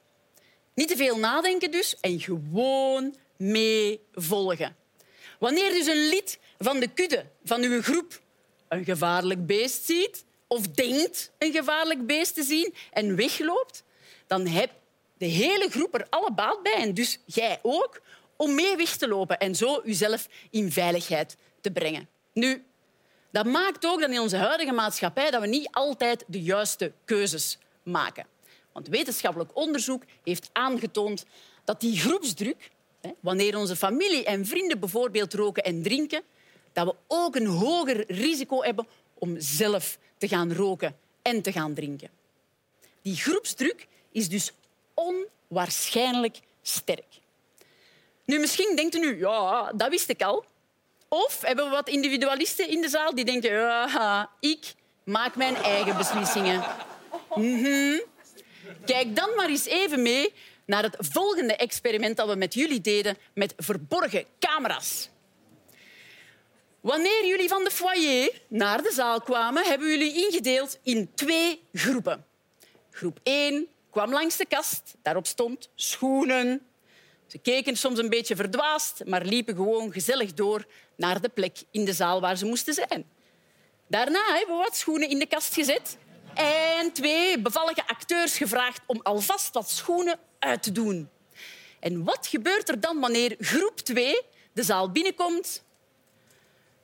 [0.75, 4.77] Niet te veel nadenken dus en gewoon meevolgen.
[5.39, 8.21] Wanneer dus een lid van de kudde van uw groep
[8.69, 13.83] een gevaarlijk beest ziet of denkt een gevaarlijk beest te zien en wegloopt,
[14.27, 14.71] dan heb
[15.19, 18.01] de hele groep er alle baat bij, en dus jij ook,
[18.39, 22.09] om mee weg te lopen en zo uzelf in veiligheid te brengen.
[22.33, 22.65] Nu,
[23.31, 27.59] dat maakt ook dat in onze huidige maatschappij dat we niet altijd de juiste keuzes
[27.83, 28.27] maken.
[28.73, 31.25] Want wetenschappelijk onderzoek heeft aangetoond
[31.65, 32.71] dat die groepsdruk,
[33.21, 36.23] wanneer onze familie en vrienden bijvoorbeeld roken en drinken,
[36.73, 41.75] dat we ook een hoger risico hebben om zelf te gaan roken en te gaan
[41.75, 42.11] drinken.
[43.03, 44.53] Die groepsdruk is dus
[44.95, 47.21] onwaarschijnlijk sterk.
[48.29, 50.45] Nu, misschien denkt u ja, dat wist ik al.
[51.09, 55.97] Of hebben we wat individualisten in de zaal die denken, ja, ik maak mijn eigen
[55.97, 56.63] beslissingen.
[57.35, 57.99] Mhm.
[58.85, 60.33] Kijk dan maar eens even mee
[60.65, 65.09] naar het volgende experiment dat we met jullie deden met verborgen camera's.
[66.81, 72.25] Wanneer jullie van de foyer naar de zaal kwamen, hebben jullie ingedeeld in twee groepen.
[72.91, 74.95] Groep 1 kwam langs de kast.
[75.03, 76.68] Daarop stond schoenen.
[77.29, 81.85] Ze keken soms een beetje verdwaasd, maar liepen gewoon gezellig door naar de plek in
[81.85, 83.05] de zaal waar ze moesten zijn.
[83.87, 85.97] Daarna hebben we wat schoenen in de kast gezet
[86.35, 91.09] en twee bevallige acteurs gevraagd om alvast wat schoenen uit te doen.
[91.81, 95.65] En wat gebeurt er dan wanneer groep 2 de zaal binnenkomt?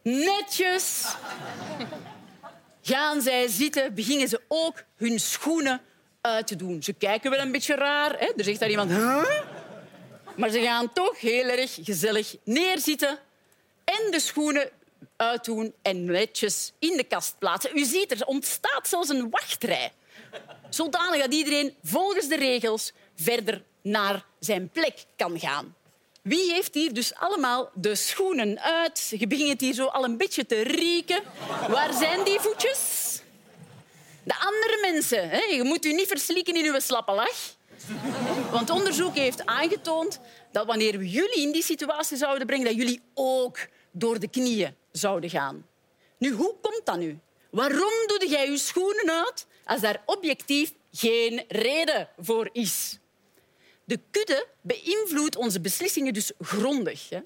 [0.03, 1.15] Netjes
[2.83, 5.81] gaan zij zitten, beginnen ze ook hun schoenen
[6.21, 6.83] uit te doen.
[6.83, 8.19] Ze kijken wel een beetje raar.
[8.19, 8.33] Hè?
[8.37, 8.91] Er zegt daar iemand...
[10.37, 13.19] Maar ze gaan toch heel erg gezellig neerzitten
[13.85, 14.71] en de schoenen
[15.17, 17.79] uitdoen en netjes in de kast plaatsen.
[17.79, 19.93] U ziet, er ontstaat zelfs een wachtrij.
[20.69, 25.75] Zodanig dat iedereen volgens de regels verder naar zijn plek kan gaan.
[26.23, 29.15] Wie heeft hier dus allemaal de schoenen uit?
[29.19, 31.23] Je begint hier zo al een beetje te rieken.
[31.69, 33.21] Waar zijn die voetjes?
[34.23, 35.29] De andere mensen.
[35.29, 35.39] Hè?
[35.39, 37.55] Je moet u niet verslikken in uw slappe lach.
[38.51, 40.21] Want onderzoek heeft aangetoond
[40.53, 43.59] dat wanneer we jullie in die situatie zouden brengen, dat jullie ook
[43.91, 45.67] door de knieën zouden gaan.
[46.19, 47.19] Nu, hoe komt dat nu?
[47.51, 52.99] Waarom doe jij je schoenen uit als daar objectief geen reden voor is?
[53.85, 57.09] De kudde beïnvloedt onze beslissingen dus grondig.
[57.09, 57.21] Hè?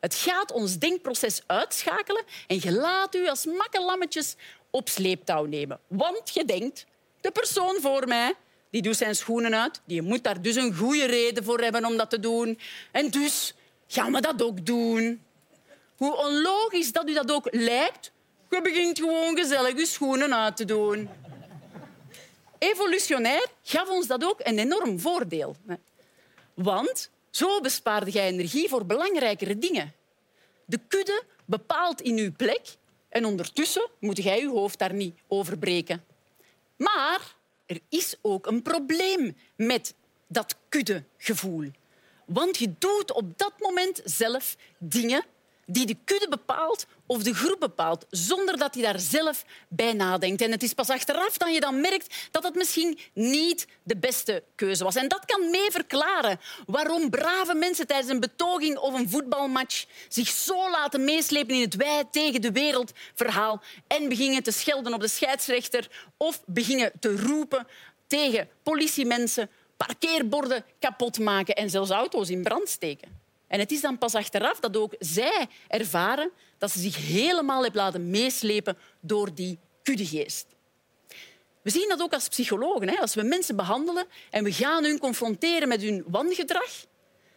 [0.00, 4.34] Het gaat ons denkproces uitschakelen en je laat u als makkelammetjes
[4.70, 5.80] op sleeptouw nemen.
[5.88, 6.86] Want je denkt,
[7.20, 8.34] de persoon voor mij
[8.74, 9.80] die doet zijn schoenen uit.
[9.84, 12.58] Die moet daar dus een goede reden voor hebben om dat te doen.
[12.92, 13.54] En dus
[13.86, 15.22] gaan we dat ook doen.
[15.96, 18.12] Hoe onlogisch dat u dat ook lijkt,
[18.50, 21.08] je begint gewoon gezellig je schoenen uit te doen.
[22.58, 25.56] Evolutionair gaf ons dat ook een enorm voordeel.
[26.54, 29.92] Want zo bespaarde jij energie voor belangrijkere dingen.
[30.64, 32.62] De kudde bepaalt in uw plek
[33.08, 36.04] en ondertussen moet jij je hoofd daar niet over breken.
[36.76, 37.34] Maar
[37.66, 39.94] er is ook een probleem met
[40.28, 41.70] dat kuddegevoel.
[42.26, 45.24] Want je doet op dat moment zelf dingen
[45.66, 50.42] die de kudde bepaalt of de groep bepaalt, zonder dat hij daar zelf bij nadenkt.
[50.42, 54.42] En het is pas achteraf dat je dan merkt dat het misschien niet de beste
[54.54, 54.94] keuze was.
[54.94, 60.28] En dat kan mee verklaren waarom brave mensen tijdens een betoging of een voetbalmatch zich
[60.28, 65.00] zo laten meeslepen in het wij tegen de wereld verhaal en beginnen te schelden op
[65.00, 67.66] de scheidsrechter of beginnen te roepen
[68.06, 73.23] tegen politiemensen, parkeerborden kapot maken en zelfs auto's in brand steken.
[73.54, 77.80] En het is dan pas achteraf dat ook zij ervaren dat ze zich helemaal hebben
[77.80, 80.46] laten meeslepen door die kuddegeest.
[81.62, 82.98] We zien dat ook als psychologen.
[82.98, 86.70] Als we mensen behandelen en we gaan hun confronteren met hun wangedrag,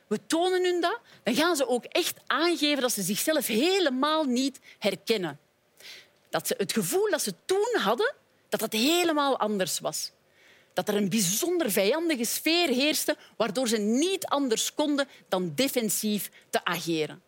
[0.08, 4.60] we tonen hun dat, dan gaan ze ook echt aangeven dat ze zichzelf helemaal niet
[4.80, 5.39] herkennen.
[6.30, 8.13] Dat ze het gevoel dat ze toen hadden,
[8.49, 10.12] dat dat helemaal anders was
[10.78, 16.66] dat er een bijzonder vijandige sfeer heerste, waardoor ze niet anders konden dan defensief te
[16.66, 17.22] ageren.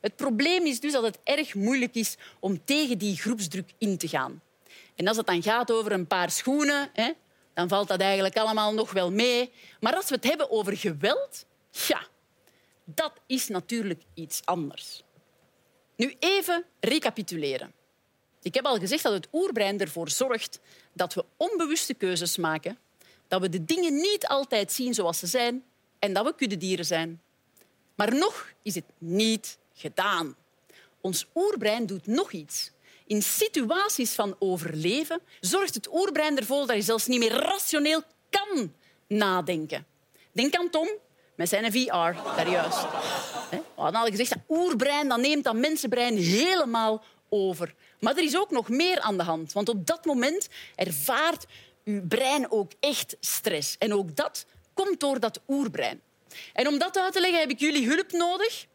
[0.00, 4.08] Het probleem is dus dat het erg moeilijk is om tegen die groepsdruk in te
[4.08, 4.42] gaan.
[4.94, 7.10] En als het dan gaat over een paar schoenen, hè,
[7.54, 9.50] dan valt dat eigenlijk allemaal nog wel mee.
[9.80, 12.06] Maar als we het hebben over geweld, ja,
[12.84, 15.02] dat is natuurlijk iets anders.
[15.96, 17.72] Nu even recapituleren.
[18.42, 20.60] Ik heb al gezegd dat het oerbrein ervoor zorgt
[20.92, 22.78] dat we onbewuste keuzes maken
[23.28, 25.64] dat we de dingen niet altijd zien zoals ze zijn
[25.98, 27.22] en dat we kuddedieren zijn.
[27.94, 30.36] Maar nog is het niet gedaan.
[31.00, 32.70] Ons oerbrein doet nog iets.
[33.06, 38.74] In situaties van overleven zorgt het oerbrein ervoor dat je zelfs niet meer rationeel kan
[39.06, 39.86] nadenken.
[40.32, 40.88] Denk aan Tom
[41.34, 41.88] met zijn VR,
[42.36, 42.86] daar juist.
[43.50, 47.74] We hadden al gezegd, dat oerbrein dat neemt dat mensenbrein helemaal over.
[48.00, 49.52] Maar er is ook nog meer aan de hand.
[49.52, 51.46] Want op dat moment ervaart
[51.84, 53.76] uw brein ook echt stress.
[53.78, 56.00] En ook dat komt door dat oerbrein.
[56.52, 58.66] En om dat uit te leggen heb ik jullie hulp nodig.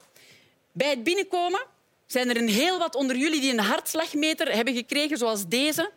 [0.71, 1.65] Bij het binnenkomen
[2.07, 5.91] zijn er een heel wat onder jullie die een hartslagmeter hebben gekregen, zoals deze.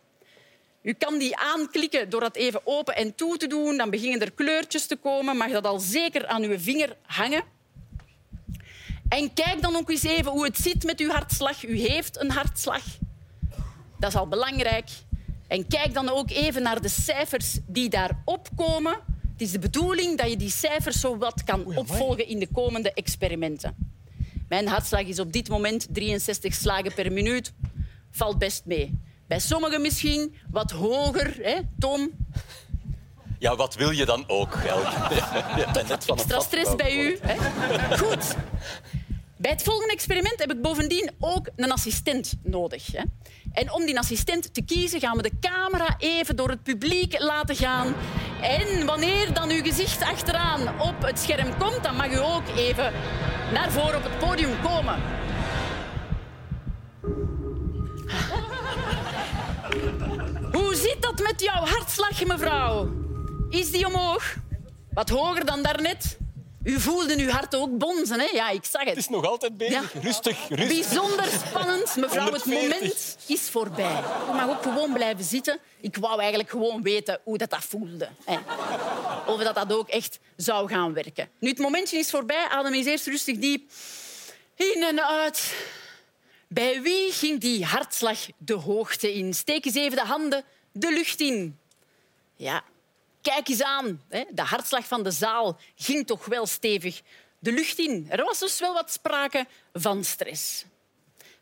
[0.81, 3.77] U kan die aanklikken door dat even open en toe te doen.
[3.77, 5.37] Dan beginnen er kleurtjes te komen.
[5.37, 7.43] Mag dat al zeker aan uw vinger hangen.
[9.09, 11.63] En kijk dan ook eens even hoe het zit met uw hartslag.
[11.63, 12.83] U heeft een hartslag.
[13.99, 14.89] Dat is al belangrijk.
[15.47, 18.93] En kijk dan ook even naar de cijfers die daarop komen.
[19.31, 22.93] Het is de bedoeling dat je die cijfers zo wat kan opvolgen in de komende
[22.93, 23.75] experimenten.
[24.49, 27.53] Mijn hartslag is op dit moment 63 slagen per minuut.
[28.11, 28.99] Valt best mee.
[29.27, 32.11] Bij sommigen misschien wat hoger, hè, Tom?
[33.39, 35.15] Ja, wat wil je dan ook, Elke?
[36.13, 37.17] Extra stress bij u.
[37.21, 37.37] Hè?
[37.97, 38.35] Goed.
[39.43, 42.87] Bij het volgende experiment heb ik bovendien ook een assistent nodig.
[42.91, 43.01] Hè.
[43.51, 47.55] En om die assistent te kiezen gaan we de camera even door het publiek laten
[47.55, 47.93] gaan.
[48.41, 52.93] En wanneer dan uw gezicht achteraan op het scherm komt, dan mag u ook even
[53.53, 55.01] naar voren op het podium komen.
[60.57, 62.91] Hoe zit dat met jouw hartslag, mevrouw?
[63.49, 64.35] Is die omhoog?
[64.93, 66.21] Wat hoger dan daarnet?
[66.63, 68.25] U voelde uw hart ook bonzen, hè?
[68.25, 68.89] Ja, ik zag het.
[68.89, 69.93] Het is nog altijd bezig.
[69.93, 69.99] Ja.
[70.01, 70.67] Rustig, rustig.
[70.67, 71.95] Bijzonder spannend.
[71.95, 72.61] Mevrouw, het 140.
[72.61, 74.03] moment is voorbij.
[74.29, 75.59] U mag ook gewoon blijven zitten.
[75.79, 78.09] Ik wou eigenlijk gewoon weten hoe dat, dat voelde.
[78.25, 78.37] Hè.
[79.31, 81.29] Of dat dat ook echt zou gaan werken.
[81.39, 82.47] Nu, het momentje is voorbij.
[82.49, 83.71] Adem eens eerst rustig diep
[84.55, 85.53] in en uit.
[86.47, 89.33] Bij wie ging die hartslag de hoogte in?
[89.33, 91.59] Steek eens even de handen de lucht in.
[92.35, 92.63] Ja,
[93.23, 94.01] kijk eens aan.
[94.09, 97.01] De hartslag van de zaal ging toch wel stevig
[97.39, 98.05] de lucht in.
[98.09, 100.65] Er was dus wel wat sprake van stress.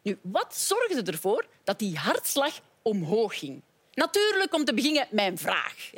[0.01, 3.61] Nu, wat zorgde ervoor dat die hartslag omhoog ging?
[3.93, 5.89] Natuurlijk om te beginnen mijn vraag.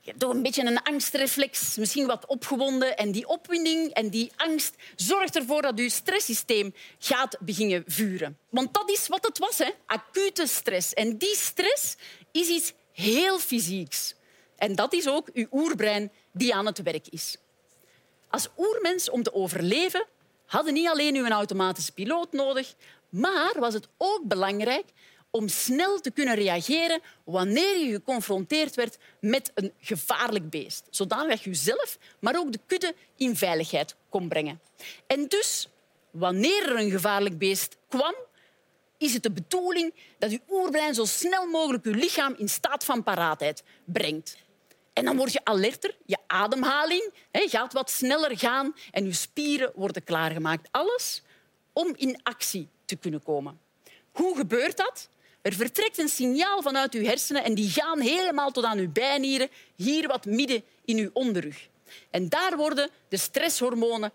[0.00, 2.96] Je hebt toch een beetje een angstreflex, misschien wat opgewonden.
[2.96, 8.38] En die opwinding en die angst zorgt ervoor dat je stresssysteem gaat beginnen vuren.
[8.48, 9.70] Want dat is wat het was, hè?
[9.86, 10.92] acute stress.
[10.92, 11.96] En die stress
[12.32, 14.14] is iets heel fysieks.
[14.56, 17.36] En dat is ook uw oerbrein die aan het werk is.
[18.30, 20.06] Als oermens om te overleven
[20.46, 22.74] hadden niet alleen u een automatische piloot nodig,
[23.08, 24.84] maar was het ook belangrijk
[25.30, 30.86] om snel te kunnen reageren wanneer je geconfronteerd werd met een gevaarlijk beest.
[30.90, 34.60] Zodanig je zelf, maar ook de kudde in veiligheid kon brengen.
[35.06, 35.68] En dus,
[36.10, 38.14] wanneer er een gevaarlijk beest kwam,
[39.04, 43.02] is het de bedoeling dat uw oerbrein zo snel mogelijk uw lichaam in staat van
[43.02, 44.36] paraatheid brengt.
[44.92, 50.04] En dan word je alerter, je ademhaling gaat wat sneller gaan en je spieren worden
[50.04, 50.68] klaargemaakt.
[50.70, 51.22] Alles
[51.72, 53.60] om in actie te kunnen komen.
[54.12, 55.08] Hoe gebeurt dat?
[55.42, 59.48] Er vertrekt een signaal vanuit uw hersenen en die gaan helemaal tot aan uw bijnieren,
[59.76, 61.68] hier wat midden in uw onderrug.
[62.10, 64.12] En daar worden de stresshormonen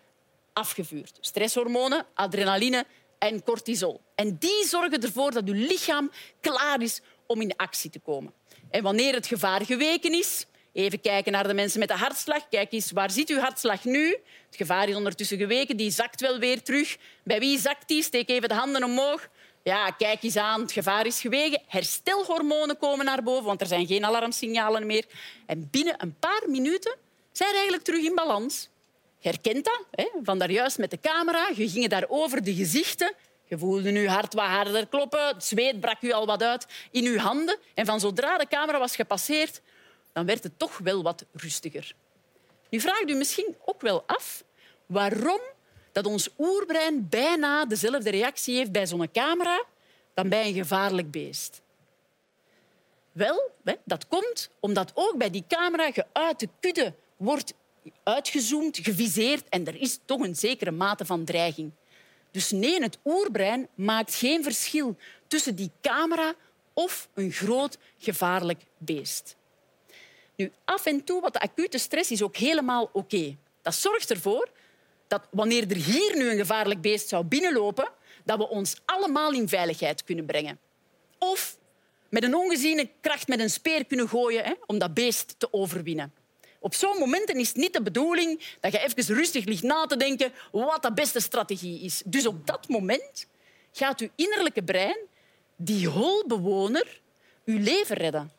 [0.53, 1.17] afgevuurd.
[1.21, 2.85] Stresshormonen, adrenaline
[3.20, 4.01] en cortisol.
[4.15, 6.11] En die zorgen ervoor dat uw lichaam
[6.41, 8.34] klaar is om in actie te komen.
[8.70, 12.49] En wanneer het gevaar geweken is, even kijken naar de mensen met de hartslag.
[12.49, 14.07] Kijk eens, waar zit uw hartslag nu?
[14.45, 16.97] Het gevaar is ondertussen geweken, die zakt wel weer terug.
[17.24, 18.03] Bij wie zakt die?
[18.03, 19.30] Steek even de handen omhoog.
[19.63, 21.61] Ja, kijk eens aan, het gevaar is geweken.
[21.67, 25.05] Herstelhormonen komen naar boven, want er zijn geen alarmsignalen meer.
[25.45, 26.95] En binnen een paar minuten
[27.32, 28.70] zijn we eigenlijk terug in balans.
[29.20, 30.09] Je herkent dat, hè?
[30.24, 31.49] van daar juist met de camera.
[31.55, 33.13] Je ging daar over de gezichten.
[33.45, 35.28] Je voelde je hart wat harder kloppen.
[35.28, 37.57] Het zweet brak u al wat uit in uw handen.
[37.74, 39.61] En van zodra de camera was gepasseerd,
[40.13, 41.95] dan werd het toch wel wat rustiger.
[42.70, 44.43] Nu vraagt u misschien ook wel af
[44.86, 45.39] waarom
[45.91, 49.63] dat ons oerbrein bijna dezelfde reactie heeft bij zo'n camera
[50.13, 51.61] dan bij een gevaarlijk beest.
[53.11, 53.51] Wel,
[53.84, 57.53] dat komt omdat ook bij die camera je uit de kudde wordt
[58.03, 61.71] uitgezoomd, geviseerd en er is toch een zekere mate van dreiging.
[62.31, 66.33] Dus nee, het oerbrein maakt geen verschil tussen die camera
[66.73, 69.35] of een groot gevaarlijk beest.
[70.35, 73.37] Nu, af en toe wat de acute stress is ook helemaal oké.
[73.61, 74.49] Dat zorgt ervoor
[75.07, 77.91] dat wanneer er hier nu een gevaarlijk beest zou binnenlopen,
[78.23, 80.59] dat we ons allemaal in veiligheid kunnen brengen.
[81.17, 81.57] Of
[82.09, 86.13] met een ongeziene kracht met een speer kunnen gooien hè, om dat beest te overwinnen.
[86.60, 89.97] Op zo'n momenten is het niet de bedoeling dat je even rustig ligt na te
[89.97, 92.01] denken wat de beste strategie is.
[92.05, 93.28] Dus op dat moment
[93.72, 94.97] gaat uw innerlijke brein,
[95.55, 97.01] die holbewoner,
[97.45, 98.32] uw leven redden.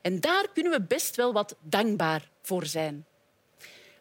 [0.00, 3.06] En daar kunnen we best wel wat dankbaar voor zijn.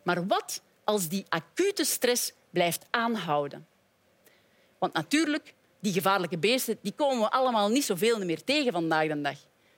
[0.03, 3.68] Maar wat als die acute stress blijft aanhouden?
[4.78, 9.22] Want natuurlijk, die gevaarlijke beesten die komen we allemaal niet zoveel meer tegen vandaag de
[9.22, 9.38] dag.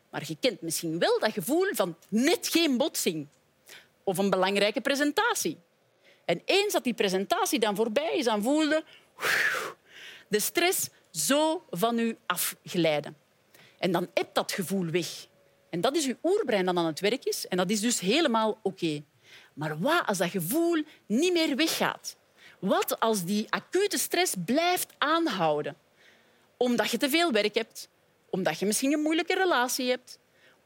[0.09, 3.27] Maar je kent misschien wel dat gevoel van net geen botsing
[4.09, 5.57] of een belangrijke presentatie.
[6.25, 8.83] En eens dat die presentatie dan voorbij is, dan voelde
[10.27, 13.17] de stress zo van u afglijden.
[13.77, 15.27] En dan hebt dat gevoel weg.
[15.69, 17.47] En dat is uw oerbrein dat aan het werk is.
[17.47, 19.03] En dat is dus helemaal oké.
[19.53, 22.15] Maar wat als dat gevoel niet meer weggaat?
[22.59, 25.77] Wat als die acute stress blijft aanhouden?
[26.57, 27.89] Omdat je te veel werk hebt,
[28.29, 30.19] omdat je misschien een moeilijke relatie hebt,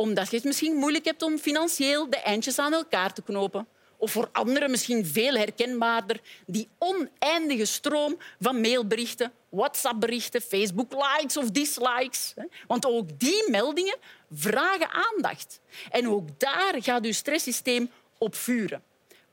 [0.04, 3.68] omdat je het misschien moeilijk hebt om financieel de eindjes aan elkaar te knopen.
[3.98, 12.34] Of voor anderen misschien veel herkenbaarder, die oneindige stroom van mailberichten, WhatsApp-berichten, Facebook-likes of dislikes.
[12.68, 13.98] Want ook die meldingen
[14.32, 15.60] vragen aandacht.
[15.90, 18.84] En ook daar gaat uw stresssysteem op vuren.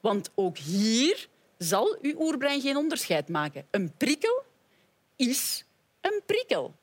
[0.00, 3.66] Want ook hier zal uw oerbrein geen onderscheid maken.
[3.70, 4.42] Een prikkel
[5.16, 5.64] is
[6.00, 6.74] een prikkel.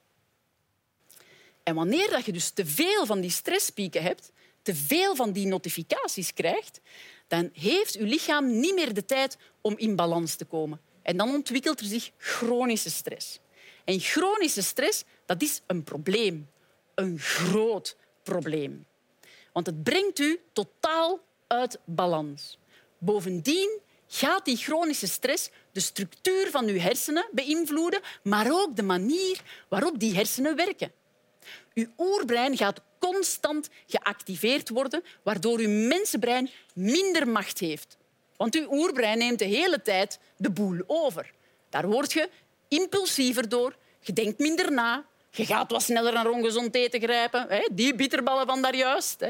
[1.68, 5.48] En wanneer dat je dus te veel van die stresspieken hebt, te veel van die
[5.48, 6.80] notificaties krijgt,
[7.28, 10.82] dan heeft uw lichaam niet meer de tijd om in balans te komen.
[11.02, 13.40] En dan ontwikkelt er zich chronische stress.
[13.86, 16.50] En chronische stress dat is een probleem.
[16.96, 18.86] Een groot probleem.
[19.54, 22.58] Want het brengt u totaal uit balans.
[22.98, 29.42] Bovendien gaat die chronische stress de structuur van uw hersenen beïnvloeden, maar ook de manier
[29.70, 30.92] waarop die hersenen werken.
[31.78, 37.98] Uw oerbrein gaat constant geactiveerd worden, waardoor uw mensenbrein minder macht heeft.
[38.38, 41.34] Want uw oerbrein neemt de hele tijd de boel over.
[41.70, 42.30] Daar word je
[42.68, 47.64] impulsiever door, je denkt minder na, je gaat wat sneller naar ongezond eten grijpen.
[47.72, 49.22] Die bitterballen van daarjuist.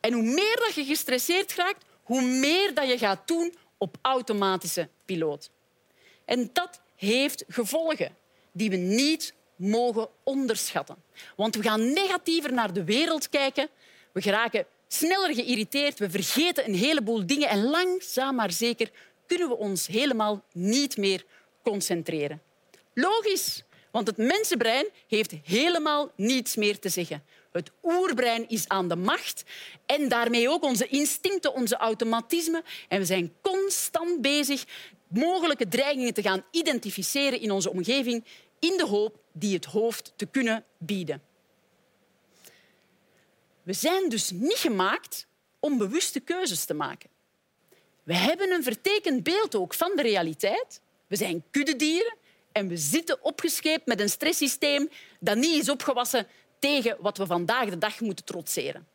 [0.00, 4.88] En hoe meer dat je gestresseerd raakt, hoe meer dat je gaat doen op automatische
[5.04, 5.50] piloot.
[6.24, 8.16] En dat heeft gevolgen
[8.52, 10.96] die we niet mogen onderschatten.
[11.36, 13.68] Want we gaan negatiever naar de wereld kijken.
[14.12, 15.98] We geraken sneller geïrriteerd.
[15.98, 17.48] We vergeten een heleboel dingen.
[17.48, 18.90] En langzaam maar zeker
[19.26, 21.24] kunnen we ons helemaal niet meer
[21.62, 22.42] concentreren.
[22.94, 27.24] Logisch, want het mensenbrein heeft helemaal niets meer te zeggen.
[27.52, 29.44] Het oerbrein is aan de macht
[29.86, 32.62] en daarmee ook onze instincten, onze automatismen.
[32.88, 34.64] En we zijn constant bezig
[35.08, 38.24] mogelijke dreigingen te gaan identificeren in onze omgeving
[38.62, 41.22] in de hoop die het hoofd te kunnen bieden.
[43.62, 45.26] We zijn dus niet gemaakt
[45.60, 47.10] om bewuste keuzes te maken.
[48.02, 50.80] We hebben een vertekend beeld ook van de realiteit.
[51.06, 52.16] We zijn kuddedieren
[52.52, 54.88] en we zitten opgescheept met een stresssysteem
[55.20, 56.26] dat niet is opgewassen
[56.58, 58.88] tegen wat we vandaag de dag moeten trotseren.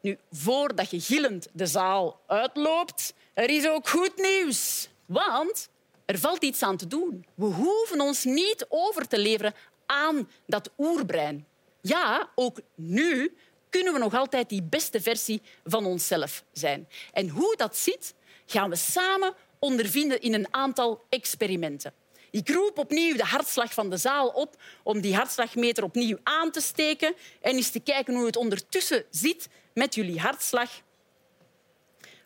[0.00, 4.88] Nu, voordat je gillend de zaal uitloopt, er is ook goed nieuws.
[5.06, 5.68] Want
[6.08, 7.26] er valt iets aan te doen.
[7.34, 9.54] We hoeven ons niet over te leveren
[9.86, 11.46] aan dat oerbrein.
[11.80, 13.36] Ja, ook nu
[13.68, 16.88] kunnen we nog altijd die beste versie van onszelf zijn.
[17.12, 18.14] En hoe dat zit,
[18.46, 21.92] gaan we samen ondervinden in een aantal experimenten.
[22.30, 26.60] Ik roep opnieuw de hartslag van de zaal op om die hartslagmeter opnieuw aan te
[26.60, 30.70] steken en eens te kijken hoe het ondertussen zit met jullie hartslag.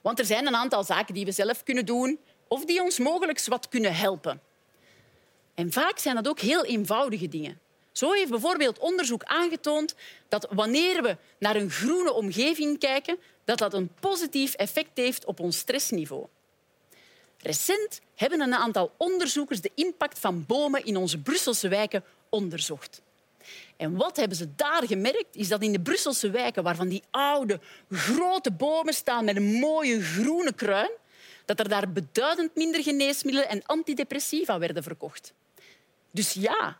[0.02, 2.18] Want er zijn een aantal zaken die we zelf kunnen doen
[2.52, 4.40] of die ons mogelijk wat kunnen helpen.
[5.54, 7.60] En vaak zijn dat ook heel eenvoudige dingen.
[7.92, 9.94] Zo heeft bijvoorbeeld onderzoek aangetoond
[10.28, 15.40] dat wanneer we naar een groene omgeving kijken, dat dat een positief effect heeft op
[15.40, 16.26] ons stressniveau.
[17.38, 23.02] Recent hebben een aantal onderzoekers de impact van bomen in onze Brusselse wijken onderzocht.
[23.76, 27.60] En wat hebben ze daar gemerkt, is dat in de Brusselse wijken, waarvan die oude,
[27.90, 30.90] grote bomen staan met een mooie groene kruin,
[31.44, 35.32] dat er daar beduidend minder geneesmiddelen en antidepressiva werden verkocht.
[36.10, 36.78] Dus ja,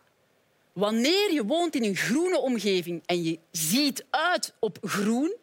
[0.73, 5.35] wanneer je woont in een groene omgeving en je ziet uit op groen,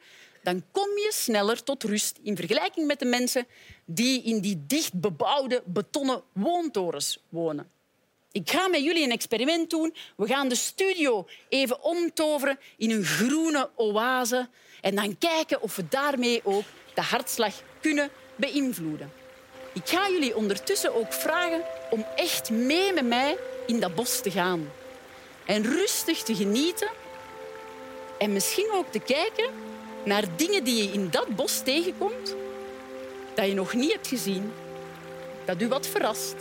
[0.43, 3.47] dan kom je sneller tot rust in vergelijking met de mensen
[3.85, 7.71] die in die dicht bebouwde betonnen woontorens wonen.
[8.33, 9.95] Ik ga met jullie een experiment doen.
[10.17, 14.49] We gaan de studio even omtoveren in een groene oase
[14.81, 16.65] en dan kijken of we daarmee ook
[16.95, 18.11] de hartslag kunnen
[18.41, 19.13] beïnvloeden.
[19.73, 23.37] Ik ga jullie ondertussen ook vragen om echt mee met mij
[23.67, 24.71] in dat bos te gaan.
[25.45, 26.89] En rustig te genieten
[28.19, 29.51] en misschien ook te kijken
[30.05, 32.37] naar dingen die je in dat bos tegenkomt
[33.35, 34.53] dat je nog niet hebt gezien,
[35.45, 36.35] dat u wat verrast.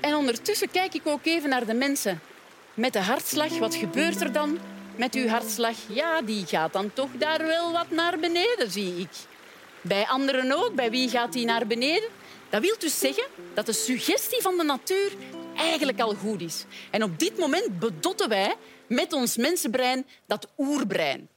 [0.00, 2.20] En ondertussen kijk ik ook even naar de mensen
[2.76, 3.58] met de hartslag.
[3.58, 4.58] Wat gebeurt er dan
[4.96, 5.76] met uw hartslag?
[5.88, 9.10] Ja, die gaat dan toch daar wel wat naar beneden, zie ik.
[9.80, 10.74] Bij anderen ook.
[10.74, 12.08] Bij wie gaat die naar beneden?
[12.48, 13.24] Dat wil dus zeggen
[13.54, 15.12] dat de suggestie van de natuur
[15.56, 16.64] eigenlijk al goed is.
[16.90, 18.54] En op dit moment bedotten wij
[18.86, 21.28] met ons mensenbrein dat oerbrein.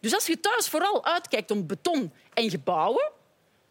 [0.00, 3.10] Dus als je thuis vooral uitkijkt om beton en gebouwen,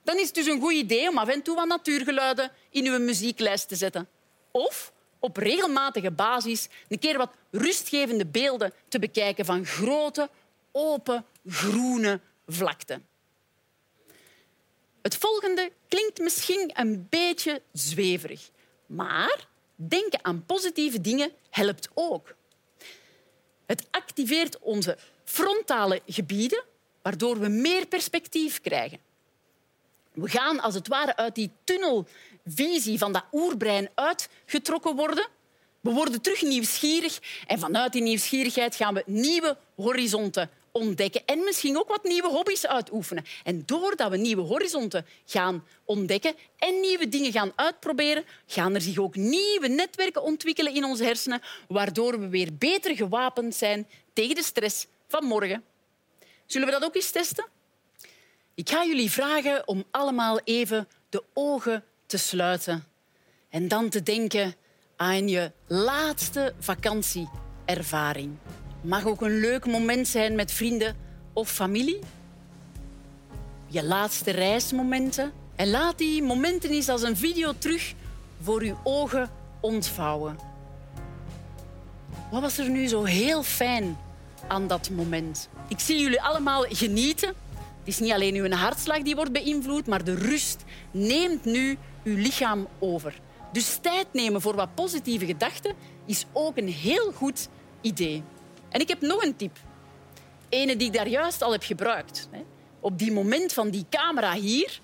[0.03, 2.99] dan is het dus een goed idee om af en toe wat natuurgeluiden in uw
[2.99, 4.07] muzieklijst te zetten.
[4.51, 10.29] Of op regelmatige basis een keer wat rustgevende beelden te bekijken van grote,
[10.71, 13.07] open, groene vlakten.
[15.01, 18.49] Het volgende klinkt misschien een beetje zweverig,
[18.85, 22.35] maar denken aan positieve dingen helpt ook.
[23.65, 26.63] Het activeert onze frontale gebieden,
[27.01, 28.99] waardoor we meer perspectief krijgen.
[30.13, 31.51] We gaan als het ware uit die
[32.55, 35.27] tunnelvisie van dat oerbrein uitgetrokken worden.
[35.79, 41.77] We worden terug nieuwsgierig en vanuit die nieuwsgierigheid gaan we nieuwe horizonten ontdekken en misschien
[41.77, 43.25] ook wat nieuwe hobby's uitoefenen.
[43.43, 48.97] En doordat we nieuwe horizonten gaan ontdekken en nieuwe dingen gaan uitproberen, gaan er zich
[48.97, 54.43] ook nieuwe netwerken ontwikkelen in onze hersenen, waardoor we weer beter gewapend zijn tegen de
[54.43, 55.63] stress van morgen.
[56.45, 57.45] Zullen we dat ook eens testen?
[58.55, 62.83] Ik ga jullie vragen om allemaal even de ogen te sluiten
[63.49, 64.55] en dan te denken
[64.95, 68.35] aan je laatste vakantieervaring.
[68.81, 70.95] Mag ook een leuk moment zijn met vrienden
[71.33, 71.99] of familie.
[73.67, 75.31] Je laatste reismomenten.
[75.55, 77.93] En laat die momenten eens als een video terug
[78.41, 79.29] voor je ogen
[79.59, 80.39] ontvouwen.
[82.31, 83.97] Wat was er nu zo heel fijn
[84.47, 85.49] aan dat moment?
[85.67, 87.33] Ik zie jullie allemaal genieten.
[87.89, 92.67] Is niet alleen uw hartslag die wordt beïnvloed, maar de rust neemt nu uw lichaam
[92.79, 93.19] over.
[93.51, 95.75] Dus tijd nemen voor wat positieve gedachten
[96.05, 97.47] is ook een heel goed
[97.81, 98.23] idee.
[98.69, 99.57] En ik heb nog een tip.
[100.49, 102.29] Ene die ik daar juist al heb gebruikt.
[102.79, 104.81] Op die moment van die camera hier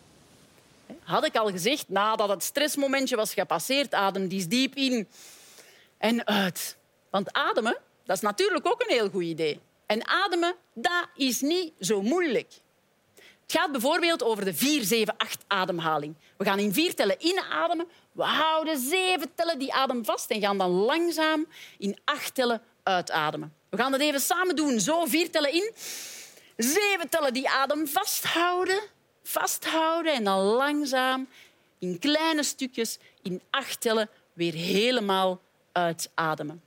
[1.04, 5.08] had ik al gezegd, nadat het stressmomentje was gepasseerd, adem die diep in
[5.98, 6.78] en uit.
[7.10, 9.60] Want ademen, dat is natuurlijk ook een heel goed idee.
[9.86, 12.64] En ademen, dat is niet zo moeilijk.
[13.46, 16.16] Het gaat bijvoorbeeld over de 4-7-8 ademhaling.
[16.38, 20.58] We gaan in vier tellen inademen, we houden zeven tellen die adem vast en gaan
[20.58, 23.54] dan langzaam in acht tellen uitademen.
[23.70, 24.80] We gaan dat even samen doen.
[24.80, 25.72] Zo, vier tellen in.
[26.58, 28.80] Zeven tellen die adem vasthouden.
[29.24, 31.28] Vasthouden en dan langzaam
[31.80, 35.42] in kleine stukjes in acht tellen weer helemaal
[35.72, 36.64] uitademen.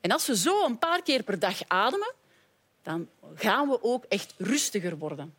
[0.00, 2.12] En als we zo een paar keer per dag ademen,
[2.82, 5.34] dan gaan we ook echt rustiger worden.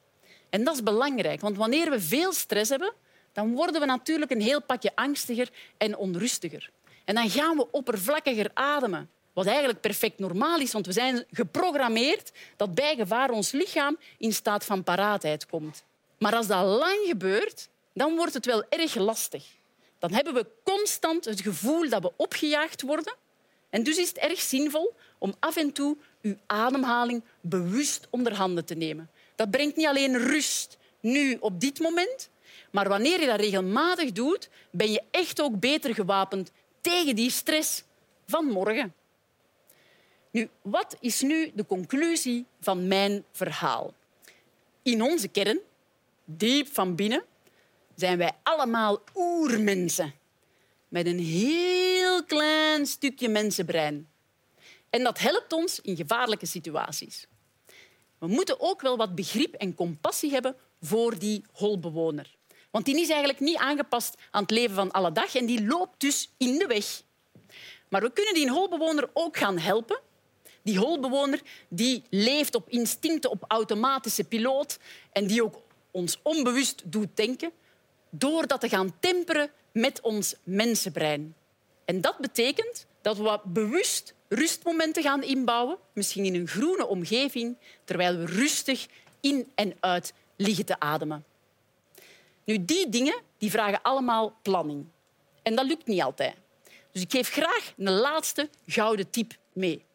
[0.52, 2.94] En dat is belangrijk, want wanneer we veel stress hebben,
[3.34, 6.70] dan worden we natuurlijk een heel pakje angstiger en onrustiger.
[7.06, 9.10] En dan gaan we oppervlakkiger ademen.
[9.34, 14.34] Wat eigenlijk perfect normaal is, want we zijn geprogrammeerd dat bij gevaar ons lichaam in
[14.34, 15.84] staat van paraatheid komt.
[16.18, 19.46] Maar als dat lang gebeurt, dan wordt het wel erg lastig.
[20.00, 23.16] Dan hebben we constant het gevoel dat we opgejaagd worden.
[23.70, 28.66] En dus is het erg zinvol om af en toe uw ademhaling bewust onder handen
[28.66, 29.10] te nemen.
[29.42, 32.30] Dat brengt niet alleen rust nu op dit moment,
[32.72, 37.84] maar wanneer je dat regelmatig doet, ben je echt ook beter gewapend tegen die stress
[38.28, 38.94] van morgen.
[40.32, 43.94] Nu, wat is nu de conclusie van mijn verhaal?
[44.84, 45.60] In onze kern,
[46.26, 47.24] diep van binnen,
[47.96, 50.14] zijn wij allemaal oermensen.
[50.88, 54.10] Met een heel klein stukje mensenbrein.
[54.90, 57.28] En dat helpt ons in gevaarlijke situaties.
[58.22, 62.36] We moeten ook wel wat begrip en compassie hebben voor die holbewoner.
[62.72, 66.00] Want die is eigenlijk niet aangepast aan het leven van alle dag en die loopt
[66.00, 67.02] dus in de weg.
[67.90, 70.00] Maar we kunnen die holbewoner ook gaan helpen.
[70.62, 74.80] Die holbewoner die leeft op instincten, op automatische piloot
[75.12, 75.62] en die ook
[75.92, 77.52] ons onbewust doet denken,
[78.10, 81.36] door dat te gaan temperen met ons mensenbrein.
[81.86, 87.58] En dat betekent dat we wat bewust rustmomenten gaan inbouwen, misschien in een groene omgeving,
[87.84, 88.88] terwijl we rustig
[89.20, 91.26] in en uit liggen te ademen.
[92.44, 94.86] Nu, die dingen die vragen allemaal planning.
[95.44, 96.36] En dat lukt niet altijd.
[96.92, 99.86] Dus ik geef graag een laatste gouden tip mee.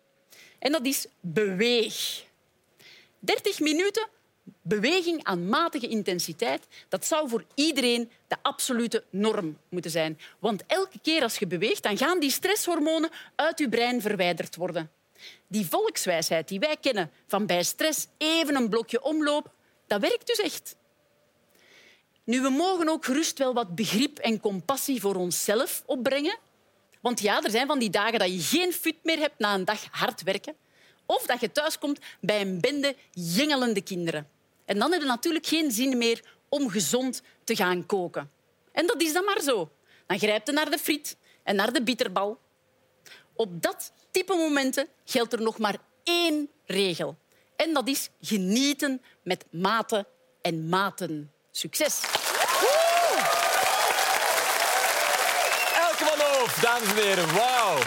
[0.58, 2.24] En dat is beweeg.
[3.18, 4.08] 30 minuten
[4.62, 10.18] beweging aan matige intensiteit, dat zou voor iedereen de absolute norm moeten zijn.
[10.38, 14.90] Want elke keer als je beweegt, dan gaan die stresshormonen uit je brein verwijderd worden.
[15.46, 19.50] Die volkswijsheid die wij kennen van bij stress even een blokje omlopen,
[19.86, 20.76] dat werkt dus echt.
[22.24, 26.38] Nu, we mogen ook gerust wel wat begrip en compassie voor onszelf opbrengen.
[27.00, 29.64] Want ja, er zijn van die dagen dat je geen fut meer hebt na een
[29.64, 30.54] dag hard werken.
[31.06, 34.28] Of dat je thuiskomt bij een bende jengelende kinderen.
[34.66, 38.30] En dan heb je natuurlijk geen zin meer om gezond te gaan koken.
[38.72, 39.70] En dat is dan maar zo.
[40.06, 42.38] Dan grijpt je naar de friet en naar de bitterbal.
[43.34, 47.18] Op dat type momenten geldt er nog maar één regel.
[47.56, 50.06] En dat is genieten met mate
[50.42, 51.32] en maten.
[51.50, 52.00] Succes!
[55.74, 57.34] Elke van Hoof, dames en heren.
[57.34, 57.78] Wauw.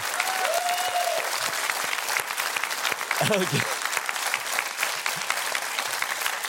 [3.38, 3.79] Elke.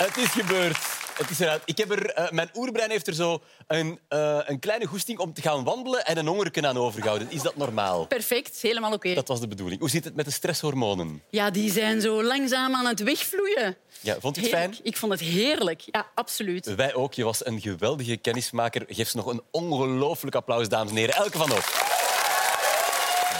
[0.01, 0.77] Het is gebeurd.
[1.17, 1.61] Het is eruit.
[1.65, 5.33] Ik heb er, eh, mijn oerbrein heeft er zo een, eh, een kleine goesting om
[5.33, 7.31] te gaan wandelen en een hongerken aan overgehouden.
[7.31, 8.05] Is dat normaal?
[8.05, 9.13] Perfect, helemaal oké.
[9.13, 9.79] Dat was de bedoeling.
[9.79, 11.21] Hoe zit het met de stresshormonen?
[11.29, 13.77] Ja, die zijn zo langzaam aan het wegvloeien.
[13.99, 14.73] Ja, vond je het Heerlijk.
[14.73, 14.85] fijn?
[14.87, 15.81] Ik vond het heerlijk.
[15.91, 16.75] Ja, absoluut.
[16.75, 17.13] Wij ook.
[17.13, 18.83] Je was een geweldige kennismaker.
[18.87, 21.15] Geef ze nog een ongelooflijk applaus, dames en heren.
[21.15, 21.63] Elke van op.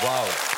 [0.03, 0.50] Wauw.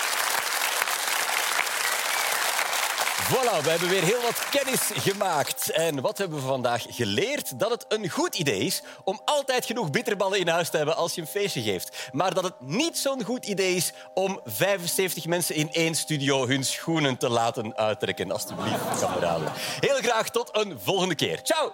[3.33, 5.69] Voilà, we hebben weer heel wat kennis gemaakt.
[5.69, 7.59] En wat hebben we vandaag geleerd?
[7.59, 11.15] Dat het een goed idee is om altijd genoeg bitterballen in huis te hebben als
[11.15, 12.09] je een feestje geeft.
[12.11, 16.63] Maar dat het niet zo'n goed idee is om 75 mensen in één studio hun
[16.63, 18.31] schoenen te laten uittrekken.
[18.31, 19.51] Alsjeblieft, kameraden.
[19.79, 21.39] Heel graag tot een volgende keer.
[21.43, 21.71] Ciao!